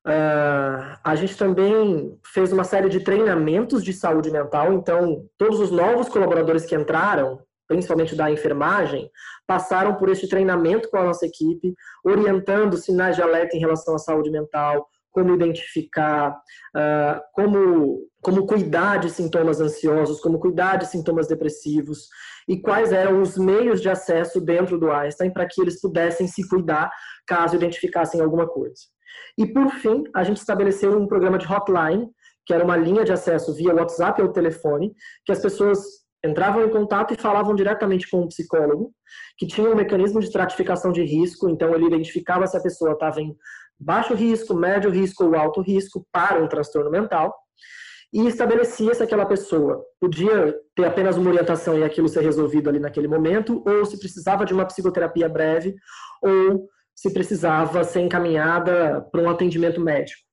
uh, 0.07 0.99
a 1.05 1.15
gente 1.15 1.37
também 1.37 2.19
fez 2.27 2.53
uma 2.53 2.65
série 2.65 2.89
de 2.89 3.01
treinamentos 3.01 3.85
de 3.85 3.93
saúde 3.93 4.31
mental. 4.31 4.73
Então, 4.73 5.25
todos 5.39 5.61
os 5.61 5.71
novos 5.71 6.09
colaboradores 6.09 6.67
que 6.67 6.75
entraram, 6.75 7.41
principalmente 7.69 8.17
da 8.17 8.31
enfermagem, 8.31 9.09
passaram 9.47 9.95
por 9.95 10.09
este 10.09 10.29
treinamento 10.29 10.91
com 10.91 10.97
a 10.97 11.05
nossa 11.05 11.27
equipe, 11.27 11.75
orientando 12.05 12.77
sinais 12.77 13.15
de 13.15 13.23
alerta 13.23 13.57
em 13.57 13.61
relação 13.61 13.95
à 13.95 13.99
saúde 13.99 14.31
mental, 14.31 14.89
como 15.11 15.35
identificar, 15.35 16.31
uh, 16.77 17.21
como, 17.33 17.99
como 18.23 18.47
cuidar 18.47 18.99
de 18.99 19.11
sintomas 19.11 19.61
ansiosos, 19.61 20.21
como 20.21 20.39
cuidar 20.39 20.77
de 20.77 20.87
sintomas 20.87 21.27
depressivos 21.27 22.09
e 22.49 22.61
quais 22.61 22.93
eram 22.93 23.21
os 23.21 23.37
meios 23.37 23.81
de 23.81 23.89
acesso 23.89 24.41
dentro 24.41 24.79
do 24.79 24.91
Einstein 24.91 25.33
para 25.33 25.47
que 25.47 25.61
eles 25.61 25.81
pudessem 25.81 26.27
se 26.27 26.47
cuidar 26.49 26.91
caso 27.27 27.57
identificassem 27.57 28.21
alguma 28.21 28.47
coisa. 28.47 28.81
E 29.37 29.47
por 29.47 29.71
fim, 29.71 30.05
a 30.15 30.25
gente 30.25 30.39
estabeleceu 30.39 30.97
um 30.99 31.07
programa 31.07 31.39
de 31.39 31.47
hotline, 31.47 32.09
que 32.47 32.55
era 32.55 32.65
uma 32.65 32.77
linha 32.77 33.05
de 33.05 33.13
acesso 33.13 33.55
via 33.55 33.75
WhatsApp 33.75 34.21
ou 34.23 34.33
telefone, 34.33 34.93
que 35.25 35.33
as 35.33 35.41
pessoas 35.41 35.79
entravam 36.25 36.65
em 36.65 36.71
contato 36.71 37.15
e 37.15 37.21
falavam 37.21 37.55
diretamente 37.55 38.09
com 38.11 38.23
um 38.23 38.29
psicólogo, 38.29 38.93
que 39.37 39.47
tinha 39.47 39.71
um 39.71 39.77
mecanismo 39.77 40.19
de 40.19 40.27
estratificação 40.27 40.91
de 40.91 41.03
risco, 41.03 41.49
então 41.49 41.73
ele 41.75 41.87
identificava 41.87 42.47
se 42.47 42.57
a 42.57 42.61
pessoa 42.61 42.93
estava 42.93 43.21
em 43.21 43.35
baixo 43.79 44.15
risco, 44.15 44.55
médio 44.55 44.91
risco 44.91 45.25
ou 45.25 45.37
alto 45.37 45.61
risco 45.61 46.07
para 46.13 46.43
um 46.43 46.49
transtorno 46.49 46.91
mental 46.91 47.35
e 48.13 48.27
estabelecia 48.27 48.95
se 48.95 49.03
aquela 49.03 49.27
pessoa 49.27 49.85
podia 50.01 50.55
ter 50.75 50.85
apenas 50.87 51.17
uma 51.17 51.31
orientação 51.31 51.79
e 51.79 51.85
aquilo 51.85 52.09
ser 52.09 52.23
resolvido 52.23 52.69
ali 52.69 52.79
naquele 52.79 53.07
momento, 53.07 53.63
ou 53.67 53.85
se 53.85 53.99
precisava 53.99 54.47
de 54.47 54.55
uma 54.55 54.65
psicoterapia 54.65 55.29
breve, 55.29 55.75
ou 56.23 56.69
se 56.95 57.13
precisava 57.13 57.85
ser 57.85 58.01
encaminhada 58.01 59.07
para 59.13 59.21
um 59.21 59.29
atendimento 59.29 59.81
médico. 59.81 60.28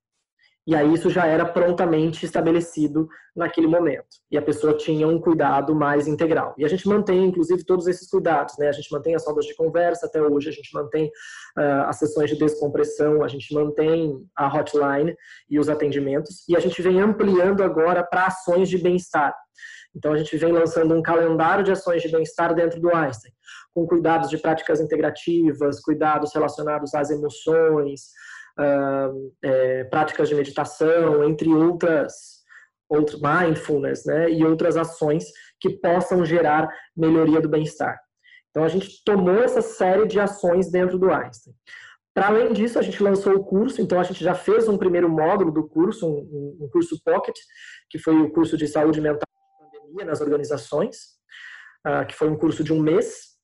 E 0.67 0.73
aí 0.73 0.93
isso 0.93 1.11
já 1.11 1.27
era 1.27 1.45
prontamente 1.45 2.25
estabelecido 2.25 3.07
naquele 3.35 3.67
momento. 3.67 4.07
E 4.31 4.37
a 4.37 4.41
pessoa 4.41 4.75
tinha 4.75 5.07
um 5.07 5.19
cuidado 5.19 5.75
mais 5.75 6.07
integral. 6.07 6.55
E 6.57 6.65
a 6.65 6.67
gente 6.67 6.87
mantém, 6.87 7.25
inclusive, 7.25 7.63
todos 7.63 7.85
esses 7.85 8.09
cuidados. 8.09 8.57
Né? 8.57 8.69
A 8.69 8.71
gente 8.71 8.91
mantém 8.91 9.13
as 9.13 9.25
rodas 9.27 9.45
de 9.45 9.55
conversa 9.55 10.07
até 10.07 10.19
hoje, 10.19 10.49
a 10.49 10.51
gente 10.51 10.73
mantém 10.73 11.07
uh, 11.57 11.85
as 11.87 11.99
sessões 11.99 12.31
de 12.31 12.37
descompressão, 12.37 13.23
a 13.23 13.27
gente 13.27 13.53
mantém 13.53 14.19
a 14.35 14.47
hotline 14.47 15.15
e 15.49 15.59
os 15.59 15.69
atendimentos. 15.69 16.43
E 16.49 16.55
a 16.55 16.59
gente 16.59 16.81
vem 16.81 16.99
ampliando 16.99 17.61
agora 17.61 18.03
para 18.03 18.25
ações 18.25 18.67
de 18.67 18.79
bem-estar. 18.79 19.35
Então 19.95 20.11
a 20.11 20.17
gente 20.17 20.35
vem 20.35 20.51
lançando 20.51 20.93
um 20.93 21.01
calendário 21.01 21.63
de 21.63 21.71
ações 21.71 22.01
de 22.01 22.09
bem-estar 22.09 22.53
dentro 22.53 22.81
do 22.81 22.93
Einstein, 22.93 23.31
com 23.73 23.87
cuidados 23.87 24.29
de 24.29 24.37
práticas 24.37 24.81
integrativas, 24.81 25.79
cuidados 25.79 26.33
relacionados 26.33 26.93
às 26.93 27.09
emoções, 27.11 28.09
uh, 28.59 29.33
é, 29.43 29.83
práticas 29.85 30.29
de 30.29 30.35
meditação, 30.35 31.23
entre 31.23 31.49
outras, 31.49 32.43
outros 32.89 33.21
mindfulness, 33.21 34.05
né, 34.05 34.29
e 34.31 34.45
outras 34.45 34.77
ações 34.77 35.25
que 35.59 35.69
possam 35.79 36.25
gerar 36.25 36.69
melhoria 36.95 37.41
do 37.41 37.49
bem-estar. 37.49 37.99
Então 38.49 38.63
a 38.63 38.67
gente 38.67 39.03
tomou 39.03 39.43
essa 39.43 39.61
série 39.61 40.07
de 40.07 40.19
ações 40.19 40.71
dentro 40.71 40.97
do 40.97 41.11
Einstein. 41.11 41.53
Para 42.13 42.27
além 42.27 42.53
disso, 42.53 42.79
a 42.79 42.81
gente 42.81 43.03
lançou 43.03 43.33
o 43.33 43.43
curso, 43.43 43.81
então 43.81 43.99
a 43.99 44.03
gente 44.03 44.23
já 44.23 44.33
fez 44.33 44.69
um 44.69 44.77
primeiro 44.77 45.09
módulo 45.09 45.51
do 45.51 45.67
curso, 45.67 46.07
um, 46.07 46.57
um 46.61 46.69
curso 46.69 46.97
Pocket, 47.03 47.35
que 47.89 47.99
foi 47.99 48.15
o 48.15 48.31
curso 48.31 48.55
de 48.55 48.65
saúde 48.67 49.01
mental 49.01 49.27
e 49.27 49.77
pandemia 49.77 50.05
nas 50.05 50.21
organizações, 50.21 50.95
uh, 51.85 52.05
que 52.07 52.15
foi 52.15 52.29
um 52.29 52.37
curso 52.37 52.63
de 52.63 52.71
um 52.71 52.79
mês, 52.79 53.34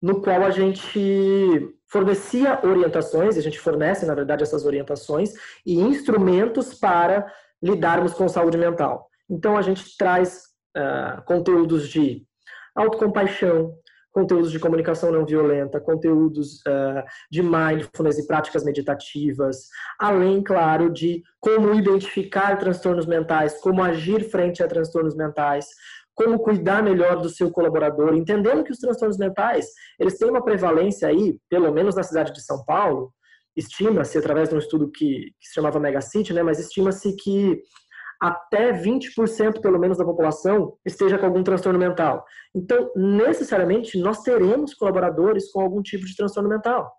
no 0.00 0.20
qual 0.20 0.42
a 0.42 0.50
gente 0.50 1.74
fornecia 1.88 2.60
orientações, 2.64 3.36
a 3.36 3.40
gente 3.40 3.58
fornece, 3.58 4.06
na 4.06 4.14
verdade, 4.14 4.42
essas 4.42 4.64
orientações 4.64 5.32
e 5.64 5.78
instrumentos 5.78 6.74
para 6.74 7.32
lidarmos 7.62 8.12
com 8.12 8.28
saúde 8.28 8.58
mental. 8.58 9.08
Então, 9.28 9.56
a 9.56 9.62
gente 9.62 9.96
traz 9.96 10.44
uh, 10.76 11.22
conteúdos 11.24 11.88
de 11.88 12.24
autocompaixão, 12.74 13.74
conteúdos 14.12 14.50
de 14.50 14.58
comunicação 14.58 15.10
não 15.12 15.26
violenta, 15.26 15.80
conteúdos 15.80 16.60
uh, 16.60 17.04
de 17.30 17.42
mindfulness 17.42 18.18
e 18.18 18.26
práticas 18.26 18.64
meditativas, 18.64 19.68
além, 19.98 20.42
claro, 20.42 20.90
de 20.90 21.22
como 21.40 21.74
identificar 21.74 22.56
transtornos 22.56 23.06
mentais, 23.06 23.60
como 23.60 23.82
agir 23.82 24.30
frente 24.30 24.62
a 24.62 24.68
transtornos 24.68 25.14
mentais, 25.14 25.66
como 26.16 26.38
cuidar 26.38 26.82
melhor 26.82 27.20
do 27.20 27.28
seu 27.28 27.50
colaborador, 27.50 28.14
entendendo 28.14 28.64
que 28.64 28.72
os 28.72 28.78
transtornos 28.78 29.18
mentais, 29.18 29.66
eles 30.00 30.16
têm 30.16 30.30
uma 30.30 30.42
prevalência 30.42 31.06
aí, 31.06 31.38
pelo 31.48 31.70
menos 31.70 31.94
na 31.94 32.02
cidade 32.02 32.32
de 32.32 32.42
São 32.42 32.64
Paulo, 32.64 33.12
estima-se, 33.54 34.16
através 34.16 34.48
de 34.48 34.54
um 34.54 34.58
estudo 34.58 34.90
que, 34.90 35.32
que 35.38 35.46
se 35.46 35.54
chamava 35.54 35.78
Megacity, 35.78 36.32
né, 36.32 36.42
mas 36.42 36.58
estima-se 36.58 37.14
que 37.16 37.60
até 38.18 38.72
20% 38.72 39.60
pelo 39.60 39.78
menos 39.78 39.98
da 39.98 40.06
população 40.06 40.78
esteja 40.86 41.18
com 41.18 41.26
algum 41.26 41.44
transtorno 41.44 41.78
mental. 41.78 42.24
Então, 42.54 42.90
necessariamente, 42.96 43.98
nós 43.98 44.22
teremos 44.22 44.72
colaboradores 44.72 45.52
com 45.52 45.60
algum 45.60 45.82
tipo 45.82 46.06
de 46.06 46.16
transtorno 46.16 46.48
mental. 46.48 46.90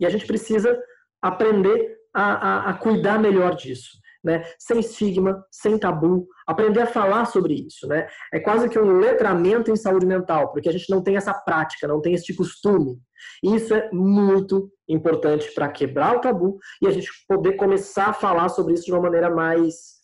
E 0.00 0.06
a 0.06 0.08
gente 0.08 0.26
precisa 0.26 0.74
aprender 1.20 1.98
a, 2.14 2.68
a, 2.68 2.70
a 2.70 2.74
cuidar 2.74 3.18
melhor 3.18 3.54
disso 3.54 4.02
né? 4.24 4.42
Sem 4.58 4.80
estigma, 4.80 5.44
sem 5.50 5.78
tabu, 5.78 6.26
aprender 6.46 6.80
a 6.80 6.86
falar 6.86 7.26
sobre 7.26 7.66
isso, 7.66 7.86
né? 7.86 8.08
É 8.32 8.40
quase 8.40 8.68
que 8.68 8.78
um 8.78 8.98
letramento 8.98 9.70
em 9.70 9.76
saúde 9.76 10.06
mental, 10.06 10.50
porque 10.52 10.68
a 10.68 10.72
gente 10.72 10.88
não 10.88 11.02
tem 11.02 11.16
essa 11.16 11.34
prática, 11.34 11.86
não 11.86 12.00
tem 12.00 12.14
esse 12.14 12.34
costume. 12.34 12.98
E 13.42 13.54
isso 13.54 13.74
é 13.74 13.90
muito 13.92 14.70
importante 14.88 15.52
para 15.54 15.68
quebrar 15.68 16.16
o 16.16 16.20
tabu 16.20 16.58
e 16.80 16.86
a 16.86 16.90
gente 16.90 17.10
poder 17.28 17.52
começar 17.54 18.06
a 18.06 18.14
falar 18.14 18.48
sobre 18.48 18.74
isso 18.74 18.84
de 18.84 18.92
uma 18.92 19.02
maneira 19.02 19.30
mais 19.30 19.94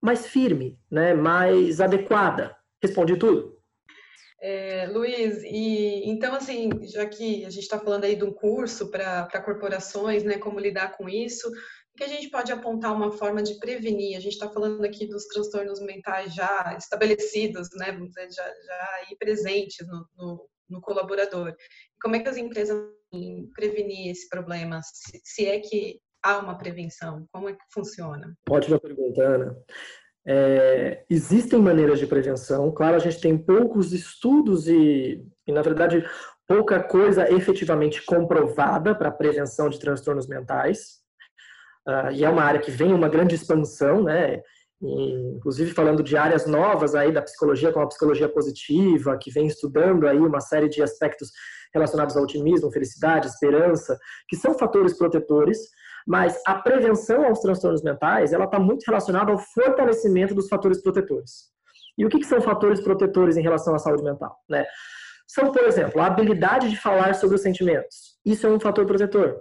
mais 0.00 0.28
firme, 0.28 0.78
né? 0.90 1.12
Mais 1.12 1.80
adequada. 1.80 2.56
Respondi 2.80 3.16
tudo? 3.16 3.58
É, 4.40 4.86
Luiz, 4.86 5.42
e 5.42 6.08
então 6.08 6.32
assim, 6.32 6.70
já 6.84 7.04
que 7.06 7.44
a 7.44 7.50
gente 7.50 7.64
está 7.64 7.76
falando 7.76 8.04
aí 8.04 8.14
de 8.14 8.22
um 8.22 8.32
curso 8.32 8.88
para 8.88 9.42
corporações, 9.44 10.22
né, 10.22 10.38
como 10.38 10.60
lidar 10.60 10.96
com 10.96 11.08
isso, 11.08 11.50
que 11.98 12.04
a 12.04 12.08
gente 12.08 12.30
pode 12.30 12.52
apontar 12.52 12.94
uma 12.94 13.10
forma 13.10 13.42
de 13.42 13.58
prevenir? 13.58 14.16
A 14.16 14.20
gente 14.20 14.34
está 14.34 14.48
falando 14.48 14.84
aqui 14.84 15.04
dos 15.06 15.26
transtornos 15.26 15.80
mentais 15.80 16.32
já 16.32 16.76
estabelecidos, 16.78 17.68
né, 17.74 17.90
dizer, 17.90 18.30
já, 18.30 18.44
já 18.44 18.88
aí 19.00 19.16
presentes 19.18 19.84
no, 19.86 20.06
no, 20.16 20.48
no 20.70 20.80
colaborador. 20.80 21.54
Como 22.00 22.14
é 22.14 22.20
que 22.20 22.28
as 22.28 22.36
empresas 22.36 22.80
prevenir 23.52 24.12
esse 24.12 24.28
problema? 24.28 24.80
Se, 24.82 25.20
se, 25.24 25.46
é 25.46 25.58
que 25.58 25.98
há 26.22 26.38
uma 26.38 26.56
prevenção, 26.56 27.26
como 27.32 27.48
é 27.48 27.54
que 27.54 27.64
funciona? 27.72 28.32
Ótima 28.48 28.78
pergunta, 28.78 29.20
Ana. 29.20 29.56
É, 30.24 31.04
existem 31.10 31.58
maneiras 31.58 31.98
de 31.98 32.06
prevenção, 32.06 32.70
claro, 32.70 32.96
a 32.96 33.00
gente 33.00 33.20
tem 33.20 33.36
poucos 33.36 33.92
estudos 33.92 34.68
e, 34.68 35.24
e 35.46 35.52
na 35.52 35.62
verdade, 35.62 36.04
pouca 36.46 36.80
coisa 36.82 37.28
efetivamente 37.32 38.04
comprovada 38.04 38.94
para 38.94 39.10
prevenção 39.10 39.68
de 39.68 39.80
transtornos 39.80 40.28
mentais. 40.28 40.98
Uh, 41.88 42.12
e 42.12 42.22
é 42.22 42.28
uma 42.28 42.42
área 42.42 42.60
que 42.60 42.70
vem 42.70 42.92
uma 42.92 43.08
grande 43.08 43.34
expansão, 43.34 44.02
né? 44.02 44.42
Inclusive 44.80 45.72
falando 45.72 46.02
de 46.02 46.16
áreas 46.16 46.46
novas 46.46 46.94
aí 46.94 47.10
da 47.10 47.22
psicologia, 47.22 47.72
como 47.72 47.84
a 47.84 47.88
psicologia 47.88 48.28
positiva, 48.28 49.18
que 49.18 49.30
vem 49.30 49.46
estudando 49.46 50.06
aí 50.06 50.18
uma 50.18 50.40
série 50.40 50.68
de 50.68 50.82
aspectos 50.82 51.30
relacionados 51.74 52.16
ao 52.16 52.22
otimismo, 52.22 52.70
felicidade, 52.70 53.26
esperança, 53.26 53.98
que 54.28 54.36
são 54.36 54.54
fatores 54.54 54.96
protetores, 54.96 55.58
mas 56.06 56.40
a 56.46 56.54
prevenção 56.54 57.24
aos 57.26 57.40
transtornos 57.40 57.82
mentais, 57.82 58.32
ela 58.32 58.44
está 58.44 58.58
muito 58.58 58.84
relacionada 58.86 59.32
ao 59.32 59.38
fortalecimento 59.38 60.34
dos 60.34 60.48
fatores 60.48 60.80
protetores. 60.80 61.50
E 61.96 62.06
o 62.06 62.08
que, 62.08 62.18
que 62.18 62.26
são 62.26 62.40
fatores 62.40 62.80
protetores 62.80 63.36
em 63.36 63.42
relação 63.42 63.74
à 63.74 63.78
saúde 63.78 64.04
mental? 64.04 64.36
Né? 64.48 64.64
São, 65.26 65.50
por 65.50 65.64
exemplo, 65.64 66.00
a 66.00 66.06
habilidade 66.06 66.70
de 66.70 66.76
falar 66.76 67.14
sobre 67.14 67.36
os 67.36 67.42
sentimentos. 67.42 68.16
Isso 68.24 68.46
é 68.46 68.50
um 68.50 68.60
fator 68.60 68.86
protetor. 68.86 69.40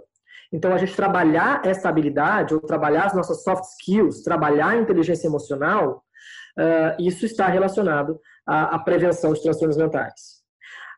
Então, 0.52 0.74
a 0.74 0.78
gente 0.78 0.96
trabalhar 0.96 1.62
essa 1.66 1.90
habilidade, 1.90 2.54
ou 2.54 2.62
trabalhar 2.62 3.06
as 3.06 3.14
nossas 3.14 3.44
soft 3.44 3.64
skills, 3.66 4.24
trabalhar 4.24 4.70
a 4.70 4.78
inteligência 4.78 5.28
emocional, 5.28 6.04
uh, 6.58 7.02
isso 7.02 7.26
está 7.26 7.48
relacionado 7.48 8.20
à, 8.46 8.76
à 8.76 8.80
prevenção 8.80 9.34
de 9.34 9.42
transtornos 9.42 9.78
mentais. 9.78 10.38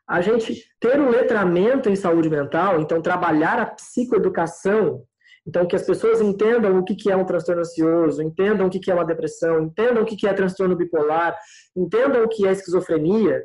A 0.08 0.22
gente 0.22 0.64
ter 0.80 1.00
um 1.00 1.10
letramento 1.10 1.90
em 1.90 1.96
saúde 1.96 2.30
mental, 2.30 2.80
então 2.82 3.02
trabalhar 3.02 3.60
a 3.60 3.66
psicoeducação, 3.68 5.04
então 5.48 5.68
que 5.68 5.76
as 5.76 5.84
pessoas 5.84 6.20
entendam 6.20 6.80
o 6.80 6.84
que 6.84 7.12
é 7.12 7.16
um 7.16 7.26
transtorno 7.26 7.62
ansioso, 7.62 8.22
entendam 8.22 8.68
o 8.68 8.70
que 8.70 8.90
é 8.90 8.94
uma 8.94 9.06
depressão, 9.06 9.62
entendam 9.62 10.02
o 10.02 10.06
que 10.06 10.28
é 10.28 10.34
transtorno 10.34 10.76
bipolar, 10.76 11.38
entendam 11.76 12.24
o 12.24 12.28
que 12.28 12.48
é 12.48 12.52
esquizofrenia, 12.52 13.44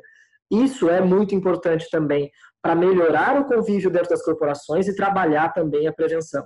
isso 0.51 0.89
é 0.89 1.01
muito 1.01 1.35
importante 1.35 1.87
também 1.91 2.31
para 2.65 2.73
melhorar 2.73 3.39
o 3.39 3.45
convívio 3.45 3.91
dentro 3.91 4.09
das 4.09 4.23
corporações 4.23 4.87
e 4.87 4.95
trabalhar 4.95 5.53
também 5.53 5.87
a 5.87 5.93
prevenção. 5.93 6.43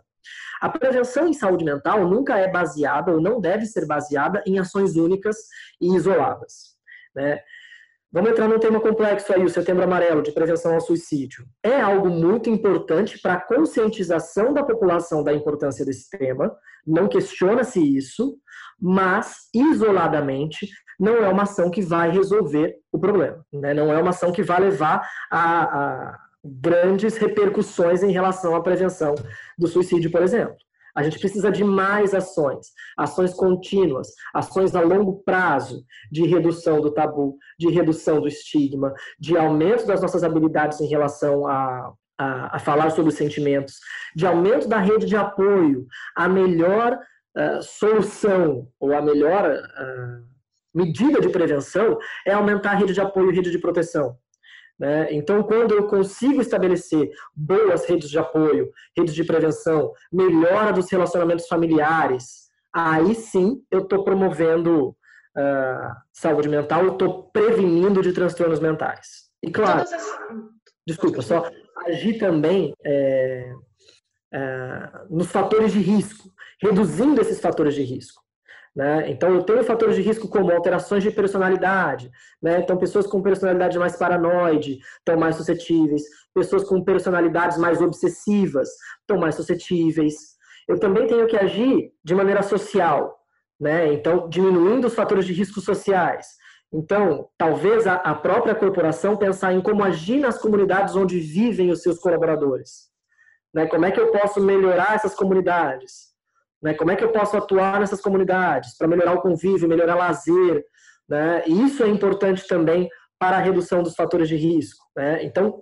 A 0.60 0.68
prevenção 0.68 1.30
em 1.30 1.34
saúde 1.34 1.64
mental 1.64 2.06
nunca 2.06 2.38
é 2.38 2.52
baseada 2.52 3.14
ou 3.14 3.22
não 3.22 3.40
deve 3.40 3.66
ser 3.66 3.88
baseada 3.88 4.44
em 4.46 4.60
ações 4.60 4.98
únicas 4.98 5.38
e 5.80 5.96
isoladas. 5.96 6.76
Né? 7.16 7.40
Vamos 8.12 8.32
entrar 8.32 8.50
num 8.50 8.60
tema 8.60 8.82
complexo 8.82 9.32
aí, 9.32 9.46
o 9.46 9.50
Setembro 9.50 9.86
Amarelo, 9.86 10.22
de 10.22 10.34
prevenção 10.34 10.74
ao 10.74 10.82
suicídio. 10.82 11.46
É 11.64 11.80
algo 11.80 12.10
muito 12.10 12.50
importante 12.50 13.18
para 13.22 13.36
a 13.36 13.42
conscientização 13.42 14.54
da 14.54 14.62
população 14.62 15.24
da 15.24 15.32
importância 15.32 15.86
desse 15.86 16.10
tema, 16.10 16.54
não 16.86 17.08
questiona-se 17.08 17.80
isso, 17.80 18.36
mas, 18.78 19.48
isoladamente, 19.54 20.68
não 21.00 21.16
é 21.18 21.30
uma 21.30 21.44
ação 21.44 21.72
que 21.72 21.82
vai 21.82 22.12
resolver 22.12 22.76
o 22.92 23.00
problema. 23.00 23.46
Né? 23.54 23.74
Não 23.74 23.92
é 23.92 24.02
uma 24.02 24.10
ação 24.10 24.32
que 24.32 24.44
vai 24.44 24.60
levar 24.60 25.08
a, 25.32 25.64
a 25.64 26.20
grandes 26.44 27.18
repercussões 27.18 28.04
em 28.04 28.12
relação 28.12 28.56
à 28.56 28.62
prevenção 28.62 29.16
do 29.58 29.68
suicídio, 29.68 30.12
por 30.12 30.22
exemplo. 30.22 30.56
A 30.96 31.04
gente 31.04 31.20
precisa 31.20 31.52
de 31.52 31.64
mais 31.64 32.14
ações, 32.14 32.68
ações 32.98 33.34
contínuas, 33.34 34.10
ações 34.34 34.76
a 34.76 34.82
longo 34.82 35.24
prazo 35.24 35.84
de 36.12 36.26
redução 36.26 36.82
do 36.82 36.92
tabu, 36.92 37.38
de 37.58 37.70
redução 37.70 38.20
do 38.20 38.28
estigma, 38.28 38.94
de 39.20 39.38
aumento 39.38 39.86
das 39.86 40.02
nossas 40.02 40.24
habilidades 40.24 40.82
em 40.82 40.88
relação 40.88 41.48
a, 41.48 41.94
a, 42.18 42.58
a 42.58 42.60
falar 42.60 42.90
sobre 42.90 43.12
os 43.12 43.18
sentimentos, 43.18 43.76
de 44.16 44.26
aumento 44.26 44.68
da 44.68 44.80
rede 44.80 45.06
de 45.06 45.16
apoio, 45.16 45.86
a 46.16 46.28
melhor 46.28 47.00
uh, 47.38 47.62
solução 47.62 48.68
ou 48.80 48.94
a 48.94 49.02
melhor 49.02 49.50
uh, 49.50 50.29
medida 50.80 51.20
de 51.20 51.30
prevenção 51.30 51.98
é 52.26 52.34
aumentar 52.34 52.72
a 52.72 52.76
rede 52.76 52.94
de 52.94 53.02
apoio 53.02 53.32
e 53.32 53.36
rede 53.36 53.52
de 53.52 53.60
proteção. 53.60 54.18
Né? 54.80 55.08
Então, 55.12 55.44
quando 55.44 55.76
eu 55.76 55.88
consigo 55.88 56.42
estabelecer 56.42 57.10
boas 57.36 57.86
redes 57.86 58.10
de 58.10 58.18
apoio, 58.18 58.72
redes 58.98 59.14
de 59.14 59.26
prevenção, 59.26 59.92
melhora 60.12 60.72
dos 60.72 60.90
relacionamentos 60.90 61.48
familiares, 61.48 62.50
aí 62.74 63.14
sim 63.14 63.62
eu 63.70 63.80
estou 63.80 64.06
promovendo 64.06 64.90
uh, 64.90 65.96
saúde 66.14 66.48
mental, 66.48 66.86
eu 66.86 66.94
estou 66.94 67.30
prevenindo 67.32 68.02
de 68.02 68.14
transtornos 68.14 68.62
mentais. 68.62 69.30
E 69.44 69.52
claro, 69.52 69.84
desculpa, 70.88 71.22
só 71.22 71.50
agir 71.86 72.18
também 72.18 72.74
é, 72.86 73.54
é, 74.34 74.92
nos 75.10 75.28
fatores 75.28 75.72
de 75.72 75.80
risco, 75.80 76.30
reduzindo 76.62 77.22
esses 77.22 77.40
fatores 77.40 77.74
de 77.74 77.84
risco. 77.84 78.22
Né? 78.80 79.12
Então, 79.12 79.36
eu 79.36 79.44
tenho 79.44 79.62
fatores 79.62 79.98
de 79.98 80.02
risco 80.02 80.30
como 80.30 80.54
alterações 80.54 81.04
de 81.04 81.12
personalidade. 81.12 82.10
Né? 82.42 82.60
Então, 82.60 82.78
pessoas 82.78 83.06
com 83.06 83.22
personalidade 83.22 83.78
mais 83.78 83.98
paranoide 83.98 84.80
estão 85.00 85.20
mais 85.20 85.36
suscetíveis. 85.36 86.04
Pessoas 86.34 86.64
com 86.64 86.82
personalidades 86.82 87.58
mais 87.58 87.82
obsessivas 87.82 88.70
estão 89.02 89.20
mais 89.20 89.36
suscetíveis. 89.36 90.16
Eu 90.66 90.80
também 90.80 91.08
tenho 91.08 91.28
que 91.28 91.36
agir 91.36 91.92
de 92.02 92.16
maneira 92.16 92.42
social. 92.42 93.20
Né? 93.60 93.92
Então, 93.92 94.30
diminuindo 94.30 94.88
os 94.88 94.96
fatores 94.96 95.26
de 95.26 95.34
risco 95.34 95.60
sociais. 95.60 96.28
Então, 96.72 97.28
talvez 97.38 97.86
a, 97.86 97.96
a 97.96 98.16
própria 98.16 98.56
corporação 98.56 99.18
pensar 99.18 99.52
em 99.52 99.60
como 99.60 99.84
agir 99.84 100.22
nas 100.22 100.40
comunidades 100.40 100.96
onde 100.96 101.20
vivem 101.20 101.70
os 101.70 101.82
seus 101.82 102.00
colaboradores. 102.00 102.88
Né? 103.54 103.68
Como 103.68 103.84
é 103.84 103.92
que 103.92 104.00
eu 104.00 104.10
posso 104.14 104.40
melhorar 104.40 104.96
essas 104.96 105.14
comunidades? 105.14 106.09
Né? 106.62 106.74
Como 106.74 106.92
é 106.92 106.96
que 106.96 107.04
eu 107.04 107.12
posso 107.12 107.38
atuar 107.38 107.80
nessas 107.80 108.02
comunidades 108.02 108.78
para 108.78 108.88
melhorar 108.88 109.14
o 109.14 109.22
convívio, 109.22 109.68
melhorar 109.68 109.96
o 109.96 110.00
lazer? 110.00 110.64
Né? 111.08 111.44
E 111.48 111.64
isso 111.64 111.84
é 111.84 111.88
importante 111.88 112.48
também 112.48 112.90
para 113.18 113.38
a 113.38 113.42
redução 113.42 113.84
dos 113.84 113.96
fatores 113.96 114.28
de 114.30 114.36
risco. 114.36 114.86
Né? 114.96 115.24
Então, 115.24 115.62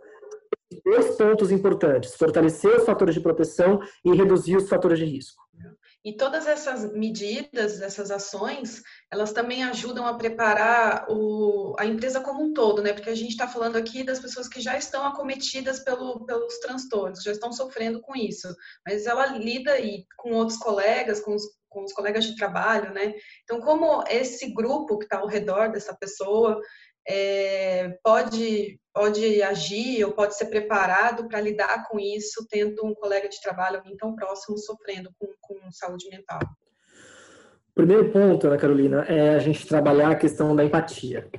dois 0.85 1.15
pontos 1.15 1.51
importantes: 1.51 2.15
fortalecer 2.15 2.75
os 2.77 2.85
fatores 2.85 3.15
de 3.15 3.21
proteção 3.21 3.79
e 4.03 4.13
reduzir 4.13 4.57
os 4.57 4.69
fatores 4.69 4.99
de 4.99 5.05
risco. 5.05 5.46
E 6.07 6.15
todas 6.15 6.47
essas 6.47 6.89
medidas, 6.93 7.81
essas 7.81 8.11
ações, 8.11 8.81
elas 9.11 9.33
também 9.33 9.65
ajudam 9.65 10.07
a 10.07 10.13
preparar 10.13 11.05
o, 11.09 11.75
a 11.77 11.85
empresa 11.85 12.21
como 12.21 12.45
um 12.45 12.53
todo, 12.53 12.81
né? 12.81 12.93
Porque 12.93 13.09
a 13.09 13.15
gente 13.15 13.31
está 13.31 13.45
falando 13.45 13.75
aqui 13.75 14.05
das 14.05 14.17
pessoas 14.17 14.47
que 14.47 14.61
já 14.61 14.77
estão 14.77 15.05
acometidas 15.05 15.81
pelo, 15.81 16.25
pelos 16.25 16.59
transtornos, 16.59 17.21
já 17.21 17.33
estão 17.33 17.51
sofrendo 17.51 17.99
com 17.99 18.15
isso. 18.15 18.47
Mas 18.87 19.05
ela 19.05 19.25
lida 19.35 19.73
aí 19.73 20.05
com 20.15 20.31
outros 20.31 20.57
colegas, 20.57 21.19
com 21.19 21.35
os, 21.35 21.43
com 21.67 21.83
os 21.83 21.91
colegas 21.91 22.23
de 22.23 22.37
trabalho, 22.37 22.93
né? 22.93 23.13
Então, 23.43 23.59
como 23.59 24.01
esse 24.07 24.53
grupo 24.53 24.97
que 24.97 25.03
está 25.03 25.17
ao 25.17 25.27
redor 25.27 25.73
dessa 25.73 25.93
pessoa 25.93 26.57
é, 27.07 27.97
pode, 28.03 28.79
pode 28.93 29.41
agir 29.41 30.03
ou 30.03 30.11
pode 30.11 30.35
ser 30.35 30.47
preparado 30.47 31.27
para 31.27 31.39
lidar 31.39 31.87
com 31.87 31.99
isso, 31.99 32.45
tendo 32.49 32.85
um 32.85 32.93
colega 32.93 33.29
de 33.29 33.41
trabalho 33.41 33.77
alguém 33.77 33.95
tão 33.95 34.13
próximo 34.13 34.57
sofrendo 34.57 35.09
com, 35.17 35.27
com 35.39 35.71
saúde 35.71 36.09
mental? 36.09 36.39
Primeiro 37.73 38.11
ponto, 38.11 38.47
Ana 38.47 38.57
Carolina, 38.57 39.05
é 39.07 39.35
a 39.35 39.39
gente 39.39 39.67
trabalhar 39.67 40.09
a 40.09 40.15
questão 40.15 40.55
da 40.55 40.65
empatia. 40.65 41.29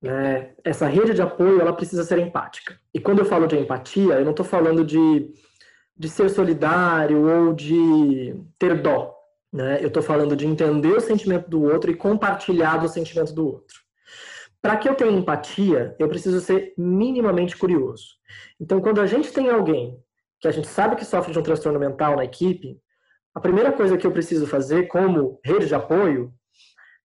Né? 0.00 0.54
Essa 0.62 0.86
rede 0.86 1.14
de 1.14 1.22
apoio, 1.22 1.60
ela 1.60 1.72
precisa 1.72 2.04
ser 2.04 2.18
empática. 2.18 2.78
E 2.92 3.00
quando 3.00 3.20
eu 3.20 3.24
falo 3.24 3.46
de 3.46 3.56
empatia, 3.56 4.14
eu 4.14 4.24
não 4.24 4.32
estou 4.32 4.46
falando 4.46 4.84
de, 4.84 5.32
de 5.96 6.08
ser 6.08 6.28
solidário 6.28 7.26
ou 7.26 7.52
de 7.54 8.36
ter 8.58 8.80
dó. 8.80 9.14
Né? 9.52 9.78
Eu 9.80 9.88
estou 9.88 10.02
falando 10.02 10.36
de 10.36 10.46
entender 10.46 10.92
o 10.92 11.00
sentimento 11.00 11.48
do 11.48 11.62
outro 11.62 11.90
e 11.90 11.96
compartilhar 11.96 12.76
do 12.76 12.88
sentimento 12.88 13.32
do 13.32 13.46
outro. 13.46 13.81
Para 14.62 14.76
que 14.76 14.88
eu 14.88 14.94
tenha 14.94 15.10
empatia, 15.10 15.96
eu 15.98 16.08
preciso 16.08 16.40
ser 16.40 16.72
minimamente 16.78 17.56
curioso. 17.56 18.04
Então, 18.60 18.80
quando 18.80 19.00
a 19.00 19.06
gente 19.06 19.32
tem 19.32 19.50
alguém 19.50 20.00
que 20.40 20.46
a 20.46 20.52
gente 20.52 20.68
sabe 20.68 20.94
que 20.94 21.04
sofre 21.04 21.32
de 21.32 21.38
um 21.38 21.42
transtorno 21.42 21.80
mental 21.80 22.14
na 22.14 22.24
equipe, 22.24 22.80
a 23.34 23.40
primeira 23.40 23.72
coisa 23.72 23.96
que 23.96 24.06
eu 24.06 24.12
preciso 24.12 24.46
fazer 24.46 24.86
como 24.86 25.40
rede 25.44 25.66
de 25.66 25.74
apoio 25.74 26.32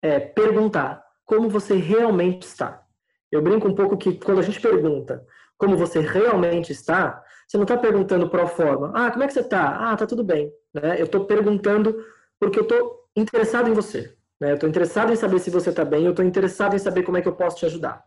é 0.02 0.20
perguntar 0.20 1.04
como 1.26 1.50
você 1.50 1.76
realmente 1.76 2.44
está. 2.44 2.84
Eu 3.32 3.42
brinco 3.42 3.68
um 3.68 3.76
pouco 3.76 3.98
que 3.98 4.20
quando 4.20 4.40
a 4.40 4.44
gente 4.44 4.62
pergunta 4.62 5.26
como 5.58 5.76
você 5.76 6.00
realmente 6.00 6.72
está, 6.72 7.24
você 7.48 7.58
não 7.58 7.64
está 7.64 7.78
perguntando 7.78 8.30
pro 8.30 8.48
forma. 8.48 8.92
Ah, 8.94 9.10
como 9.10 9.24
é 9.24 9.28
que 9.28 9.34
você 9.34 9.40
está? 9.40 9.92
Ah, 9.92 9.98
tá 9.98 10.06
tudo 10.06 10.24
bem. 10.24 10.52
Né? 10.74 11.00
Eu 11.00 11.06
estou 11.06 11.26
perguntando 11.26 11.98
porque 12.40 12.60
eu 12.60 12.64
estou 12.64 13.10
interessado 13.16 13.70
em 13.70 13.74
você. 13.74 14.17
Né? 14.40 14.52
Eu 14.52 14.56
estou 14.56 14.70
interessado 14.70 15.12
em 15.12 15.16
saber 15.16 15.40
se 15.40 15.50
você 15.50 15.70
está 15.70 15.84
bem, 15.84 16.06
eu 16.06 16.12
estou 16.12 16.26
interessado 16.26 16.76
em 16.76 16.80
saber 16.80 17.04
como 17.04 17.18
é 17.18 17.22
que 17.22 17.28
eu 17.28 17.36
posso 17.36 17.58
te 17.58 17.66
ajudar. 17.66 18.04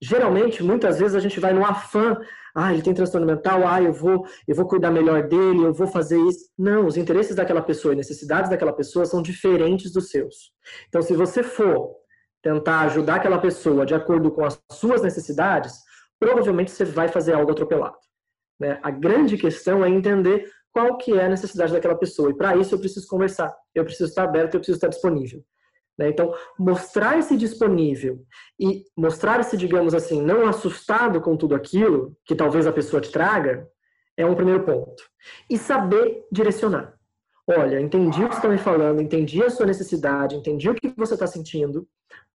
Geralmente, 0.00 0.62
muitas 0.62 0.98
vezes 0.98 1.14
a 1.14 1.20
gente 1.20 1.40
vai 1.40 1.54
no 1.54 1.64
afã, 1.64 2.18
ah, 2.54 2.72
ele 2.72 2.82
tem 2.82 2.92
transtorno 2.92 3.26
mental, 3.26 3.66
ah, 3.66 3.82
eu 3.82 3.92
vou, 3.92 4.26
eu 4.46 4.54
vou 4.54 4.66
cuidar 4.66 4.90
melhor 4.90 5.26
dele, 5.26 5.64
eu 5.64 5.72
vou 5.72 5.86
fazer 5.86 6.18
isso. 6.18 6.50
Não, 6.58 6.86
os 6.86 6.96
interesses 6.96 7.34
daquela 7.34 7.62
pessoa 7.62 7.94
e 7.94 7.96
necessidades 7.96 8.50
daquela 8.50 8.72
pessoa 8.72 9.06
são 9.06 9.22
diferentes 9.22 9.92
dos 9.92 10.10
seus. 10.10 10.52
Então, 10.88 11.00
se 11.00 11.14
você 11.14 11.42
for 11.42 11.94
tentar 12.42 12.80
ajudar 12.82 13.16
aquela 13.16 13.38
pessoa 13.38 13.86
de 13.86 13.94
acordo 13.94 14.30
com 14.30 14.44
as 14.44 14.60
suas 14.70 15.02
necessidades, 15.02 15.74
provavelmente 16.18 16.70
você 16.70 16.84
vai 16.84 17.08
fazer 17.08 17.32
algo 17.32 17.52
atropelado. 17.52 17.96
Né? 18.60 18.78
A 18.82 18.90
grande 18.90 19.36
questão 19.36 19.84
é 19.84 19.88
entender 19.88 20.50
qual 20.72 20.96
que 20.96 21.12
é 21.12 21.24
a 21.24 21.28
necessidade 21.28 21.72
daquela 21.72 21.96
pessoa. 21.96 22.30
E 22.30 22.34
para 22.34 22.56
isso 22.56 22.74
eu 22.74 22.78
preciso 22.78 23.06
conversar, 23.08 23.54
eu 23.74 23.84
preciso 23.84 24.08
estar 24.08 24.24
aberto, 24.24 24.54
eu 24.54 24.60
preciso 24.60 24.76
estar 24.76 24.88
disponível. 24.88 25.42
Né? 25.98 26.08
Então, 26.10 26.34
mostrar 26.58 27.18
esse 27.18 27.36
disponível 27.36 28.22
e 28.60 28.84
mostrar 28.96 29.40
esse, 29.40 29.56
digamos 29.56 29.94
assim, 29.94 30.20
não 30.20 30.46
assustado 30.46 31.20
com 31.20 31.36
tudo 31.36 31.54
aquilo 31.54 32.16
que 32.24 32.34
talvez 32.34 32.66
a 32.66 32.72
pessoa 32.72 33.00
te 33.00 33.10
traga, 33.10 33.66
é 34.16 34.26
um 34.26 34.34
primeiro 34.34 34.64
ponto. 34.64 35.02
E 35.48 35.56
saber 35.58 36.24
direcionar. 36.30 36.94
Olha, 37.48 37.80
entendi 37.80 38.24
o 38.24 38.28
que 38.28 38.34
você 38.34 38.38
está 38.40 38.48
me 38.48 38.58
falando, 38.58 39.00
entendi 39.00 39.42
a 39.42 39.50
sua 39.50 39.66
necessidade, 39.66 40.34
entendi 40.34 40.68
o 40.68 40.74
que 40.74 40.92
você 40.96 41.14
está 41.14 41.26
sentindo. 41.26 41.86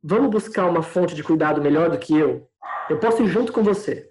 Vamos 0.03 0.31
buscar 0.31 0.67
uma 0.67 0.83
fonte 0.83 1.15
de 1.15 1.23
cuidado 1.23 1.61
melhor 1.61 1.91
do 1.91 1.99
que 1.99 2.17
eu? 2.17 2.49
Eu 2.89 2.99
posso 2.99 3.23
ir 3.23 3.27
junto 3.27 3.53
com 3.53 3.63
você. 3.63 4.09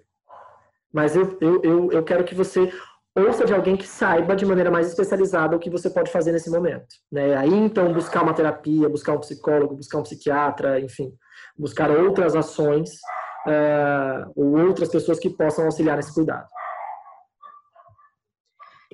Mas 0.92 1.16
eu, 1.16 1.38
eu, 1.40 1.62
eu, 1.62 1.92
eu 1.92 2.02
quero 2.04 2.24
que 2.24 2.34
você 2.34 2.70
ouça 3.16 3.44
de 3.44 3.52
alguém 3.52 3.76
que 3.76 3.86
saiba 3.86 4.36
de 4.36 4.46
maneira 4.46 4.70
mais 4.70 4.88
especializada 4.88 5.56
o 5.56 5.58
que 5.58 5.70
você 5.70 5.90
pode 5.90 6.10
fazer 6.10 6.32
nesse 6.32 6.50
momento. 6.50 6.86
Né? 7.10 7.36
Aí, 7.36 7.52
então, 7.52 7.92
buscar 7.92 8.22
uma 8.22 8.34
terapia, 8.34 8.88
buscar 8.88 9.12
um 9.12 9.20
psicólogo, 9.20 9.74
buscar 9.74 9.98
um 9.98 10.02
psiquiatra, 10.02 10.80
enfim, 10.80 11.12
buscar 11.58 11.90
outras 11.90 12.36
ações 12.36 12.90
uh, 13.46 14.32
ou 14.36 14.58
outras 14.66 14.88
pessoas 14.88 15.18
que 15.18 15.30
possam 15.30 15.64
auxiliar 15.64 15.96
nesse 15.96 16.14
cuidado. 16.14 16.46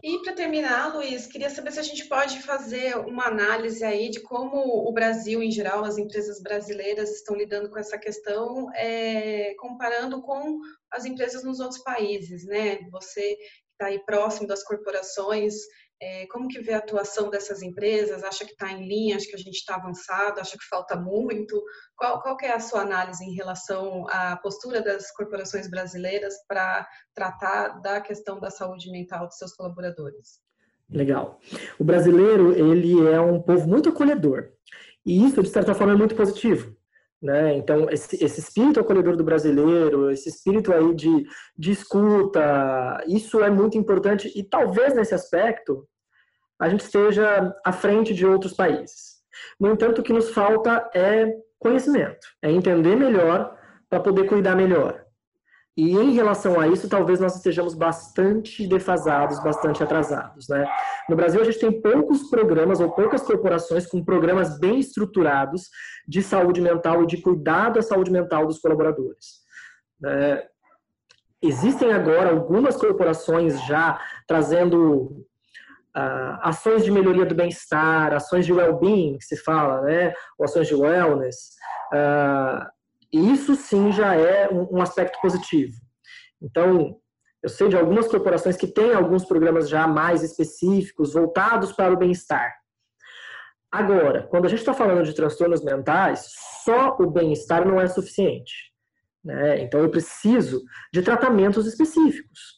E 0.02 0.18
para 0.22 0.34
terminar, 0.34 0.94
Luiz, 0.94 1.26
queria 1.26 1.48
saber 1.48 1.72
se 1.72 1.80
a 1.80 1.82
gente 1.82 2.04
pode 2.04 2.40
fazer 2.42 2.96
uma 2.98 3.24
análise 3.24 3.82
aí 3.82 4.10
de 4.10 4.20
como 4.20 4.86
o 4.86 4.92
Brasil, 4.92 5.42
em 5.42 5.50
geral, 5.50 5.84
as 5.84 5.96
empresas 5.96 6.40
brasileiras 6.40 7.10
estão 7.10 7.34
lidando 7.34 7.70
com 7.70 7.78
essa 7.78 7.98
questão, 7.98 8.70
é, 8.74 9.54
comparando 9.58 10.20
com 10.22 10.60
as 10.92 11.06
empresas 11.06 11.42
nos 11.42 11.60
outros 11.60 11.82
países, 11.82 12.44
né? 12.44 12.78
Você 12.92 13.36
está 13.76 13.86
aí 13.86 13.98
próximo 14.04 14.46
das 14.46 14.64
corporações, 14.64 15.54
é, 16.00 16.26
como 16.26 16.48
que 16.48 16.60
vê 16.60 16.74
a 16.74 16.78
atuação 16.78 17.30
dessas 17.30 17.62
empresas? 17.62 18.22
Acha 18.22 18.44
que 18.44 18.52
está 18.52 18.70
em 18.70 18.86
linha? 18.86 19.16
Acha 19.16 19.26
que 19.28 19.34
a 19.34 19.38
gente 19.38 19.56
está 19.56 19.76
avançado? 19.76 20.40
Acha 20.40 20.56
que 20.58 20.64
falta 20.68 20.94
muito? 20.94 21.62
Qual, 21.96 22.20
qual 22.20 22.36
é 22.42 22.52
a 22.52 22.60
sua 22.60 22.82
análise 22.82 23.24
em 23.24 23.34
relação 23.34 24.06
à 24.08 24.36
postura 24.36 24.82
das 24.82 25.10
corporações 25.12 25.70
brasileiras 25.70 26.34
para 26.46 26.86
tratar 27.14 27.80
da 27.80 28.00
questão 28.00 28.38
da 28.38 28.50
saúde 28.50 28.90
mental 28.90 29.26
dos 29.26 29.38
seus 29.38 29.54
colaboradores? 29.54 30.40
Legal. 30.90 31.40
O 31.78 31.84
brasileiro, 31.84 32.52
ele 32.52 33.08
é 33.08 33.20
um 33.20 33.40
povo 33.40 33.66
muito 33.66 33.88
acolhedor. 33.88 34.50
E 35.04 35.24
isso, 35.24 35.42
de 35.42 35.48
certa 35.48 35.74
forma, 35.74 35.94
é 35.94 35.96
muito 35.96 36.14
positivo. 36.14 36.76
Né? 37.22 37.54
Então, 37.54 37.88
esse, 37.90 38.22
esse, 38.22 38.40
espírito 38.40 38.78
acolhedor 38.78 39.16
do 39.16 39.24
brasileiro, 39.24 40.10
esse 40.10 40.28
espírito 40.28 40.72
aí 40.72 40.94
de, 40.94 41.26
de 41.56 41.70
escuta, 41.70 43.02
isso 43.06 43.42
é 43.42 43.48
muito 43.48 43.78
importante 43.78 44.30
e 44.36 44.42
talvez 44.42 44.94
nesse 44.94 45.14
aspecto 45.14 45.88
a 46.58 46.68
gente 46.68 46.80
esteja 46.80 47.54
à 47.64 47.72
frente 47.72 48.14
de 48.14 48.26
outros 48.26 48.52
países. 48.52 49.16
No 49.58 49.70
entanto, 49.70 50.00
o 50.00 50.02
que 50.02 50.12
nos 50.12 50.30
falta 50.30 50.90
é 50.94 51.26
conhecimento, 51.58 52.26
é 52.42 52.50
entender 52.50 52.96
melhor 52.96 53.56
para 53.88 54.00
poder 54.00 54.26
cuidar 54.26 54.54
melhor. 54.54 55.05
E 55.76 55.90
em 55.90 56.12
relação 56.12 56.58
a 56.58 56.66
isso, 56.66 56.88
talvez 56.88 57.20
nós 57.20 57.36
estejamos 57.36 57.74
bastante 57.74 58.66
defasados, 58.66 59.42
bastante 59.42 59.82
atrasados. 59.82 60.48
Né? 60.48 60.66
No 61.06 61.14
Brasil, 61.14 61.38
a 61.38 61.44
gente 61.44 61.58
tem 61.58 61.82
poucos 61.82 62.30
programas 62.30 62.80
ou 62.80 62.92
poucas 62.92 63.22
corporações 63.22 63.86
com 63.86 64.02
programas 64.02 64.58
bem 64.58 64.78
estruturados 64.78 65.68
de 66.08 66.22
saúde 66.22 66.62
mental 66.62 67.02
e 67.02 67.06
de 67.06 67.20
cuidado 67.20 67.74
da 67.74 67.82
saúde 67.82 68.10
mental 68.10 68.46
dos 68.46 68.58
colaboradores. 68.58 69.44
É, 70.02 70.46
existem 71.42 71.92
agora 71.92 72.30
algumas 72.30 72.76
corporações 72.76 73.60
já 73.66 74.00
trazendo 74.26 75.26
Uh, 75.96 76.36
ações 76.42 76.84
de 76.84 76.90
melhoria 76.90 77.24
do 77.24 77.34
bem-estar, 77.34 78.12
ações 78.12 78.44
de 78.44 78.52
well-being, 78.52 79.16
que 79.16 79.24
se 79.24 79.34
fala, 79.34 79.80
né? 79.80 80.12
ou 80.38 80.44
ações 80.44 80.68
de 80.68 80.74
wellness. 80.74 81.56
Uh, 81.90 82.66
isso 83.16 83.54
sim 83.54 83.92
já 83.92 84.14
é 84.14 84.48
um, 84.48 84.76
um 84.76 84.82
aspecto 84.82 85.20
positivo. 85.20 85.74
Então, 86.40 86.96
eu 87.42 87.48
sei 87.48 87.68
de 87.68 87.76
algumas 87.76 88.08
corporações 88.08 88.56
que 88.56 88.66
têm 88.66 88.92
alguns 88.92 89.24
programas 89.24 89.68
já 89.68 89.86
mais 89.86 90.22
específicos, 90.22 91.12
voltados 91.12 91.72
para 91.72 91.92
o 91.92 91.96
bem-estar. 91.96 92.52
Agora, 93.70 94.26
quando 94.28 94.46
a 94.46 94.48
gente 94.48 94.60
está 94.60 94.72
falando 94.72 95.04
de 95.04 95.14
transtornos 95.14 95.62
mentais, 95.62 96.26
só 96.64 96.96
o 96.98 97.10
bem-estar 97.10 97.66
não 97.66 97.80
é 97.80 97.86
suficiente. 97.86 98.72
Né? 99.24 99.60
Então, 99.62 99.80
eu 99.80 99.90
preciso 99.90 100.62
de 100.92 101.02
tratamentos 101.02 101.66
específicos. 101.66 102.56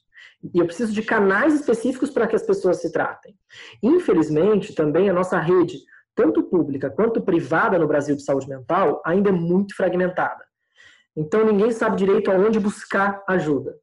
E 0.54 0.58
eu 0.58 0.66
preciso 0.66 0.92
de 0.92 1.02
canais 1.02 1.54
específicos 1.54 2.10
para 2.10 2.26
que 2.26 2.36
as 2.36 2.42
pessoas 2.42 2.80
se 2.80 2.92
tratem. 2.92 3.34
Infelizmente, 3.82 4.74
também 4.74 5.10
a 5.10 5.12
nossa 5.12 5.38
rede, 5.38 5.78
tanto 6.14 6.44
pública 6.44 6.88
quanto 6.88 7.22
privada 7.22 7.78
no 7.78 7.88
Brasil 7.88 8.14
de 8.14 8.22
saúde 8.22 8.48
mental, 8.48 9.02
ainda 9.04 9.30
é 9.30 9.32
muito 9.32 9.74
fragmentada. 9.74 10.47
Então, 11.18 11.44
ninguém 11.44 11.72
sabe 11.72 11.96
direito 11.96 12.30
aonde 12.30 12.60
buscar 12.60 13.24
ajuda. 13.28 13.76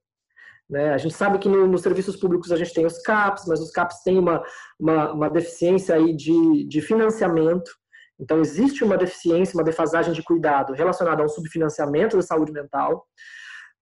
Né? 0.70 0.94
A 0.94 0.98
gente 0.98 1.14
sabe 1.14 1.38
que 1.38 1.50
no, 1.50 1.68
nos 1.68 1.82
serviços 1.82 2.16
públicos 2.16 2.50
a 2.50 2.56
gente 2.56 2.74
tem 2.74 2.86
os 2.86 3.02
CAPs, 3.02 3.46
mas 3.46 3.60
os 3.60 3.72
CAPs 3.72 4.02
têm 4.04 4.18
uma, 4.18 4.42
uma, 4.80 5.12
uma 5.12 5.30
deficiência 5.30 5.96
aí 5.96 6.16
de, 6.16 6.66
de 6.66 6.82
financiamento. 6.82 7.70
Então, 8.18 8.40
existe 8.40 8.86
uma 8.86 8.98
deficiência, 8.98 9.58
uma 9.58 9.66
defasagem 9.66 10.14
de 10.14 10.24
cuidado 10.24 10.72
relacionada 10.72 11.22
a 11.22 11.26
um 11.26 11.30
subfinanciamento 11.30 12.16
da 12.16 12.24
saúde 12.24 12.54
mental. 12.54 13.06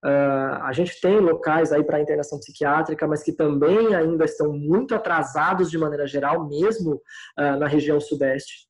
Uh, 0.03 0.57
a 0.63 0.71
gente 0.73 0.99
tem 0.99 1.19
locais 1.19 1.71
aí 1.71 1.83
para 1.83 2.01
internação 2.01 2.39
psiquiátrica, 2.39 3.07
mas 3.07 3.21
que 3.21 3.31
também 3.31 3.93
ainda 3.93 4.25
estão 4.25 4.51
muito 4.51 4.95
atrasados 4.95 5.69
de 5.69 5.77
maneira 5.77 6.07
geral, 6.07 6.49
mesmo 6.49 6.95
uh, 7.39 7.57
na 7.59 7.67
região 7.67 7.99
sudeste. 8.01 8.67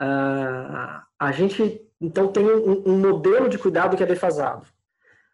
Uh, 0.00 1.00
a 1.18 1.32
gente, 1.32 1.80
então, 2.00 2.28
tem 2.28 2.44
um, 2.44 2.82
um 2.86 2.98
modelo 2.98 3.48
de 3.48 3.58
cuidado 3.58 3.96
que 3.96 4.02
é 4.02 4.06
defasado. 4.06 4.66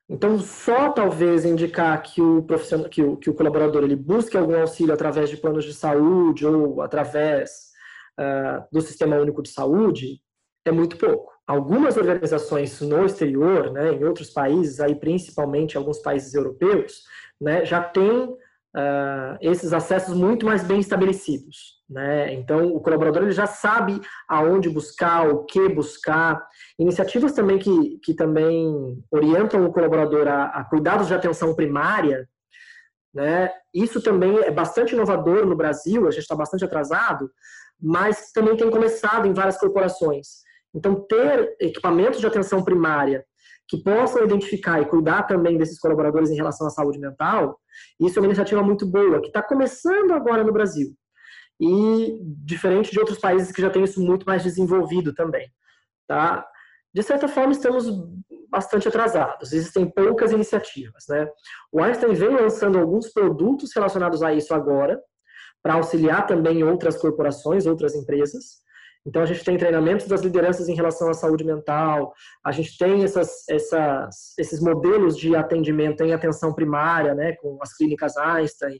Então, 0.08 0.38
só 0.38 0.90
talvez 0.90 1.44
indicar 1.44 2.02
que 2.02 2.20
o 2.20 2.42
profissional, 2.42 2.88
que 2.88 3.02
o, 3.02 3.16
que 3.16 3.30
o 3.30 3.34
colaborador 3.34 3.82
ele 3.84 3.96
busque 3.96 4.36
algum 4.36 4.58
auxílio 4.60 4.92
através 4.92 5.30
de 5.30 5.36
planos 5.36 5.64
de 5.64 5.72
saúde 5.72 6.46
ou 6.46 6.82
através 6.82 7.70
uh, 8.20 8.64
do 8.70 8.82
Sistema 8.82 9.16
Único 9.16 9.42
de 9.42 9.48
Saúde 9.48 10.20
é 10.64 10.70
muito 10.70 10.98
pouco. 10.98 11.32
Algumas 11.46 11.96
organizações 11.96 12.80
no 12.80 13.04
exterior, 13.04 13.70
né, 13.70 13.92
em 13.92 14.04
outros 14.04 14.30
países, 14.30 14.80
aí 14.80 14.94
principalmente 14.94 15.76
alguns 15.76 15.98
países 15.98 16.34
europeus, 16.34 17.02
né, 17.40 17.64
já 17.64 17.82
têm 17.82 18.34
uh, 18.74 19.38
esses 19.40 19.72
acessos 19.72 20.14
muito 20.14 20.44
mais 20.44 20.64
bem 20.64 20.80
estabelecidos. 20.80 21.74
Né? 21.88 22.34
Então, 22.34 22.74
o 22.74 22.80
colaborador 22.80 23.22
ele 23.22 23.32
já 23.32 23.46
sabe 23.46 24.00
aonde 24.28 24.68
buscar, 24.68 25.28
o 25.28 25.44
que 25.44 25.68
buscar. 25.68 26.44
Iniciativas 26.78 27.32
também 27.32 27.58
que, 27.58 27.98
que 28.02 28.14
também 28.14 28.98
orientam 29.10 29.64
o 29.64 29.72
colaborador 29.72 30.26
a, 30.26 30.46
a 30.46 30.64
cuidados 30.64 31.06
de 31.06 31.14
atenção 31.14 31.54
primária, 31.54 32.28
né? 33.14 33.52
Isso 33.72 34.02
também 34.02 34.38
é 34.38 34.50
bastante 34.50 34.92
inovador 34.92 35.46
no 35.46 35.54
Brasil, 35.54 36.08
a 36.08 36.10
gente 36.10 36.22
está 36.22 36.34
bastante 36.34 36.64
atrasado, 36.64 37.30
mas 37.80 38.32
também 38.32 38.56
tem 38.56 38.68
começado 38.68 39.28
em 39.28 39.32
várias 39.32 39.56
corporações. 39.56 40.42
Então, 40.74 40.96
ter 41.06 41.54
equipamentos 41.60 42.18
de 42.18 42.26
atenção 42.26 42.64
primária 42.64 43.24
que 43.68 43.82
possam 43.82 44.24
identificar 44.24 44.80
e 44.80 44.86
cuidar 44.86 45.22
também 45.24 45.56
desses 45.56 45.78
colaboradores 45.78 46.30
em 46.30 46.36
relação 46.36 46.66
à 46.66 46.70
saúde 46.70 46.98
mental, 46.98 47.58
isso 48.00 48.18
é 48.18 48.20
uma 48.20 48.26
iniciativa 48.26 48.62
muito 48.62 48.86
boa, 48.86 49.20
que 49.20 49.28
está 49.28 49.42
começando 49.42 50.12
agora 50.12 50.44
no 50.44 50.52
Brasil. 50.52 50.94
E 51.60 52.18
diferente 52.44 52.90
de 52.90 52.98
outros 52.98 53.18
países 53.18 53.52
que 53.52 53.62
já 53.62 53.70
têm 53.70 53.84
isso 53.84 54.00
muito 54.00 54.26
mais 54.26 54.42
desenvolvido 54.42 55.14
também. 55.14 55.48
Tá? 56.06 56.46
De 56.92 57.02
certa 57.02 57.26
forma, 57.26 57.52
estamos 57.52 57.86
bastante 58.50 58.86
atrasados. 58.86 59.52
Existem 59.52 59.90
poucas 59.90 60.30
iniciativas. 60.32 61.04
Né? 61.08 61.28
O 61.72 61.82
Einstein 61.82 62.14
vem 62.14 62.30
lançando 62.30 62.78
alguns 62.78 63.12
produtos 63.12 63.74
relacionados 63.74 64.22
a 64.22 64.32
isso 64.32 64.52
agora, 64.54 65.00
para 65.62 65.74
auxiliar 65.74 66.26
também 66.26 66.62
outras 66.62 66.96
corporações, 66.96 67.66
outras 67.66 67.94
empresas. 67.94 68.62
Então, 69.06 69.22
a 69.22 69.26
gente 69.26 69.44
tem 69.44 69.58
treinamentos 69.58 70.06
das 70.06 70.22
lideranças 70.22 70.68
em 70.68 70.74
relação 70.74 71.10
à 71.10 71.14
saúde 71.14 71.44
mental, 71.44 72.14
a 72.42 72.50
gente 72.50 72.76
tem 72.78 73.04
essas, 73.04 73.46
essas, 73.48 74.34
esses 74.38 74.60
modelos 74.60 75.16
de 75.16 75.36
atendimento 75.36 76.02
em 76.02 76.14
atenção 76.14 76.54
primária, 76.54 77.14
né, 77.14 77.32
com 77.36 77.58
as 77.60 77.76
clínicas 77.76 78.16
Einstein, 78.16 78.76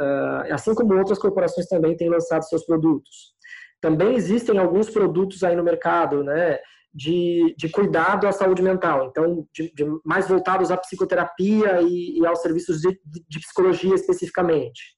uh, 0.00 0.52
assim 0.52 0.74
como 0.74 0.96
outras 0.96 1.18
corporações 1.18 1.66
também 1.66 1.96
têm 1.96 2.08
lançado 2.08 2.44
seus 2.44 2.64
produtos. 2.64 3.34
Também 3.80 4.14
existem 4.14 4.58
alguns 4.58 4.88
produtos 4.88 5.42
aí 5.42 5.54
no 5.54 5.62
mercado, 5.62 6.24
né, 6.24 6.58
de, 6.94 7.54
de 7.58 7.68
cuidado 7.68 8.26
à 8.26 8.32
saúde 8.32 8.62
mental, 8.62 9.06
então, 9.06 9.46
de, 9.52 9.72
de 9.74 9.84
mais 10.04 10.28
voltados 10.28 10.70
à 10.70 10.76
psicoterapia 10.76 11.80
e, 11.82 12.18
e 12.18 12.26
aos 12.26 12.40
serviços 12.40 12.80
de, 12.80 12.98
de 13.28 13.40
psicologia 13.40 13.94
especificamente. 13.94 14.96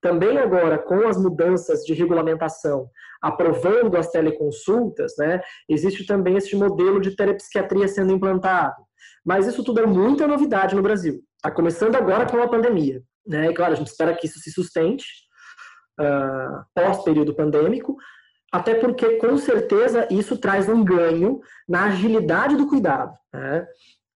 Também 0.00 0.36
agora, 0.36 0.78
com 0.78 1.08
as 1.08 1.16
mudanças 1.16 1.80
de 1.80 1.94
regulamentação, 1.94 2.90
aprovando 3.24 3.96
as 3.96 4.10
teleconsultas, 4.10 5.14
né, 5.18 5.40
existe 5.66 6.06
também 6.06 6.36
esse 6.36 6.54
modelo 6.54 7.00
de 7.00 7.16
telepsiquiatria 7.16 7.88
sendo 7.88 8.12
implantado. 8.12 8.76
Mas 9.24 9.46
isso 9.46 9.64
tudo 9.64 9.80
é 9.80 9.86
muita 9.86 10.26
novidade 10.26 10.74
no 10.74 10.82
Brasil. 10.82 11.22
Está 11.36 11.50
começando 11.50 11.96
agora 11.96 12.26
com 12.26 12.36
a 12.42 12.48
pandemia. 12.48 13.02
Né? 13.26 13.50
E 13.50 13.54
claro, 13.54 13.72
a 13.72 13.76
gente 13.76 13.86
espera 13.86 14.14
que 14.14 14.26
isso 14.26 14.38
se 14.38 14.50
sustente 14.52 15.06
uh, 15.98 16.64
pós-período 16.74 17.34
pandêmico, 17.34 17.96
até 18.52 18.74
porque, 18.74 19.16
com 19.16 19.38
certeza, 19.38 20.06
isso 20.10 20.36
traz 20.36 20.68
um 20.68 20.84
ganho 20.84 21.40
na 21.66 21.86
agilidade 21.86 22.56
do 22.56 22.68
cuidado. 22.68 23.16
Né? 23.32 23.66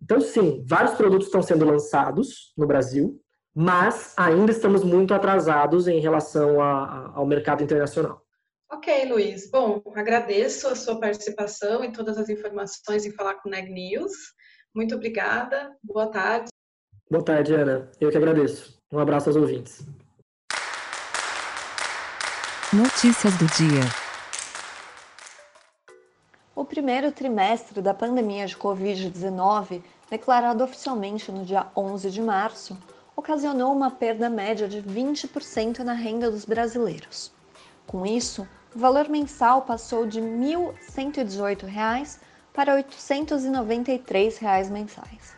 Então, 0.02 0.20
sim, 0.20 0.64
vários 0.68 0.94
produtos 0.94 1.28
estão 1.28 1.42
sendo 1.42 1.64
lançados 1.64 2.52
no 2.56 2.66
Brasil, 2.66 3.18
mas 3.54 4.12
ainda 4.16 4.52
estamos 4.52 4.84
muito 4.84 5.14
atrasados 5.14 5.88
em 5.88 5.98
relação 5.98 6.60
a, 6.60 6.84
a, 6.84 7.12
ao 7.14 7.26
mercado 7.26 7.64
internacional. 7.64 8.22
Ok, 8.70 9.06
Luiz. 9.06 9.50
Bom, 9.50 9.82
agradeço 9.94 10.68
a 10.68 10.76
sua 10.76 11.00
participação 11.00 11.82
e 11.82 11.90
todas 11.90 12.18
as 12.18 12.28
informações 12.28 13.06
em 13.06 13.10
falar 13.10 13.34
com 13.34 13.48
o 13.48 13.52
Neg 13.52 13.70
News. 13.70 14.34
Muito 14.74 14.94
obrigada. 14.94 15.74
Boa 15.82 16.08
tarde. 16.08 16.48
Boa 17.10 17.24
tarde, 17.24 17.54
Ana. 17.54 17.90
Eu 17.98 18.10
que 18.10 18.18
agradeço. 18.18 18.78
Um 18.92 18.98
abraço 18.98 19.30
aos 19.30 19.36
ouvintes. 19.36 19.86
Notícias 22.70 23.34
do 23.38 23.46
dia. 23.46 23.80
O 26.54 26.66
primeiro 26.66 27.10
trimestre 27.10 27.80
da 27.80 27.94
pandemia 27.94 28.44
de 28.44 28.54
Covid-19, 28.54 29.82
declarado 30.10 30.62
oficialmente 30.62 31.32
no 31.32 31.42
dia 31.42 31.68
11 31.74 32.10
de 32.10 32.20
março, 32.20 32.76
ocasionou 33.16 33.72
uma 33.72 33.90
perda 33.90 34.28
média 34.28 34.68
de 34.68 34.82
20% 34.82 35.78
na 35.78 35.94
renda 35.94 36.30
dos 36.30 36.44
brasileiros. 36.44 37.32
Com 37.86 38.04
isso, 38.04 38.46
o 38.74 38.78
valor 38.78 39.08
mensal 39.08 39.62
passou 39.62 40.06
de 40.06 40.20
R$ 40.20 40.26
1.118 40.26 42.18
para 42.52 42.74
893 42.74 44.38
reais 44.38 44.68
mensais. 44.68 45.34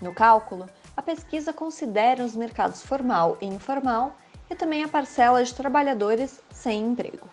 No 0.00 0.14
cálculo, 0.14 0.68
a 0.96 1.02
pesquisa 1.02 1.52
considera 1.52 2.24
os 2.24 2.34
mercados 2.34 2.82
formal 2.82 3.36
e 3.40 3.46
informal 3.46 4.16
e 4.48 4.54
também 4.54 4.82
a 4.84 4.88
parcela 4.88 5.42
de 5.44 5.54
trabalhadores 5.54 6.40
sem 6.50 6.82
emprego. 6.82 7.28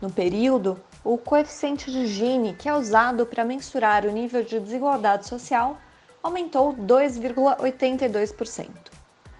No 0.00 0.10
período, 0.10 0.80
o 1.04 1.18
coeficiente 1.18 1.90
de 1.90 2.06
Gini, 2.06 2.54
que 2.54 2.68
é 2.68 2.74
usado 2.74 3.26
para 3.26 3.44
mensurar 3.44 4.06
o 4.06 4.10
nível 4.12 4.42
de 4.42 4.58
desigualdade 4.60 5.26
social, 5.26 5.78
aumentou 6.22 6.72
2,82%. 6.74 8.68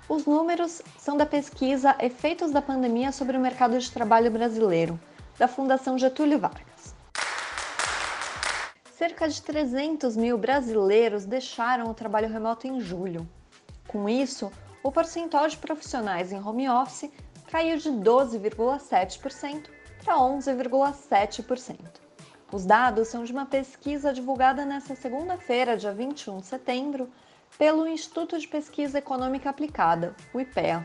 Os 0.09 0.27
números 0.27 0.83
são 0.99 1.17
da 1.17 1.25
pesquisa 1.25 1.97
Efeitos 2.01 2.51
da 2.51 2.61
Pandemia 2.61 3.13
sobre 3.13 3.37
o 3.37 3.41
Mercado 3.41 3.79
de 3.79 3.91
Trabalho 3.91 4.31
Brasileiro, 4.31 4.99
da 5.43 5.49
Fundação 5.49 5.99
Getúlio 5.99 6.39
Vargas. 6.39 6.95
Cerca 8.93 9.29
de 9.29 9.43
300 9.43 10.17
mil 10.17 10.39
brasileiros 10.39 11.25
deixaram 11.25 11.91
o 11.91 11.95
trabalho 11.95 12.29
remoto 12.29 12.69
em 12.69 12.79
julho. 12.79 13.29
Com 13.89 14.09
isso, 14.09 14.53
o 14.85 14.93
percentual 14.93 15.49
de 15.49 15.57
profissionais 15.57 16.31
em 16.31 16.39
home 16.39 16.69
office 16.71 17.11
caiu 17.51 17.77
de 17.77 17.91
12,7% 17.91 19.69
para 20.05 20.15
11,7%. 20.15 21.77
Os 22.53 22.65
dados 22.65 23.09
são 23.09 23.25
de 23.25 23.33
uma 23.33 23.45
pesquisa 23.45 24.13
divulgada 24.13 24.65
nesta 24.65 24.95
segunda-feira, 24.95 25.77
dia 25.77 25.93
21 25.93 26.39
de 26.39 26.47
setembro, 26.47 27.11
pelo 27.59 27.89
Instituto 27.89 28.39
de 28.39 28.47
Pesquisa 28.47 28.99
Econômica 29.01 29.51
Aplicada, 29.51 30.15
o 30.33 30.41
IPEA. 30.41 30.85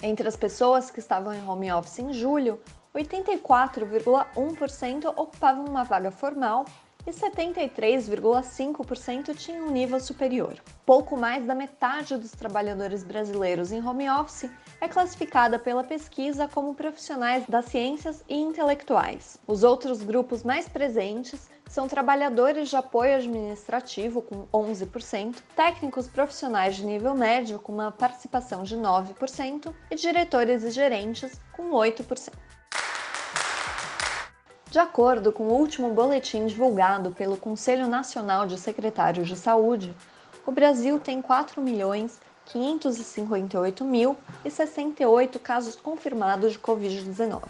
Entre 0.00 0.28
as 0.28 0.36
pessoas 0.36 0.92
que 0.92 1.00
estavam 1.00 1.34
em 1.34 1.44
home 1.44 1.72
office 1.72 1.98
em 1.98 2.12
julho, 2.12 2.60
84,1% 2.94 5.14
ocupavam 5.16 5.64
uma 5.64 5.84
vaga 5.84 6.10
formal 6.10 6.66
e 7.06 7.10
73,5% 7.10 9.34
tinham 9.36 9.68
um 9.68 9.70
nível 9.70 10.00
superior. 10.00 10.56
Pouco 10.84 11.16
mais 11.16 11.46
da 11.46 11.54
metade 11.54 12.16
dos 12.16 12.32
trabalhadores 12.32 13.04
brasileiros 13.04 13.72
em 13.72 13.82
home 13.82 14.10
office 14.10 14.50
é 14.80 14.88
classificada 14.88 15.58
pela 15.58 15.84
pesquisa 15.84 16.48
como 16.48 16.74
profissionais 16.74 17.44
das 17.48 17.64
ciências 17.66 18.24
e 18.28 18.36
intelectuais. 18.36 19.38
Os 19.46 19.62
outros 19.62 20.02
grupos 20.02 20.42
mais 20.42 20.68
presentes 20.68 21.48
são 21.68 21.86
trabalhadores 21.86 22.68
de 22.68 22.76
apoio 22.76 23.14
administrativo, 23.14 24.20
com 24.20 24.48
11%, 24.52 25.36
técnicos 25.54 26.08
profissionais 26.08 26.74
de 26.74 26.84
nível 26.84 27.14
médio, 27.14 27.60
com 27.60 27.72
uma 27.72 27.92
participação 27.92 28.64
de 28.64 28.76
9%, 28.76 29.72
e 29.88 29.94
diretores 29.94 30.64
e 30.64 30.72
gerentes, 30.72 31.40
com 31.52 31.70
8%. 31.70 32.49
De 34.70 34.78
acordo 34.78 35.32
com 35.32 35.48
o 35.48 35.58
último 35.58 35.92
boletim 35.92 36.46
divulgado 36.46 37.10
pelo 37.10 37.36
Conselho 37.36 37.88
Nacional 37.88 38.46
de 38.46 38.56
Secretários 38.56 39.26
de 39.26 39.34
Saúde, 39.34 39.92
o 40.46 40.52
Brasil 40.52 41.00
tem 41.00 41.20
4 41.20 41.60
milhões 41.60 42.20
558.068 42.48 45.40
casos 45.40 45.74
confirmados 45.74 46.52
de 46.52 46.60
Covid-19. 46.60 47.42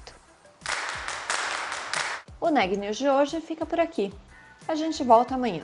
O 2.42 2.50
Neg 2.50 2.76
News 2.76 2.98
de 2.98 3.08
hoje 3.08 3.40
fica 3.40 3.68
por 3.68 3.80
aqui. 3.80 4.12
A 4.68 4.74
gente 4.74 5.04
volta 5.04 5.36
amanhã. 5.36 5.64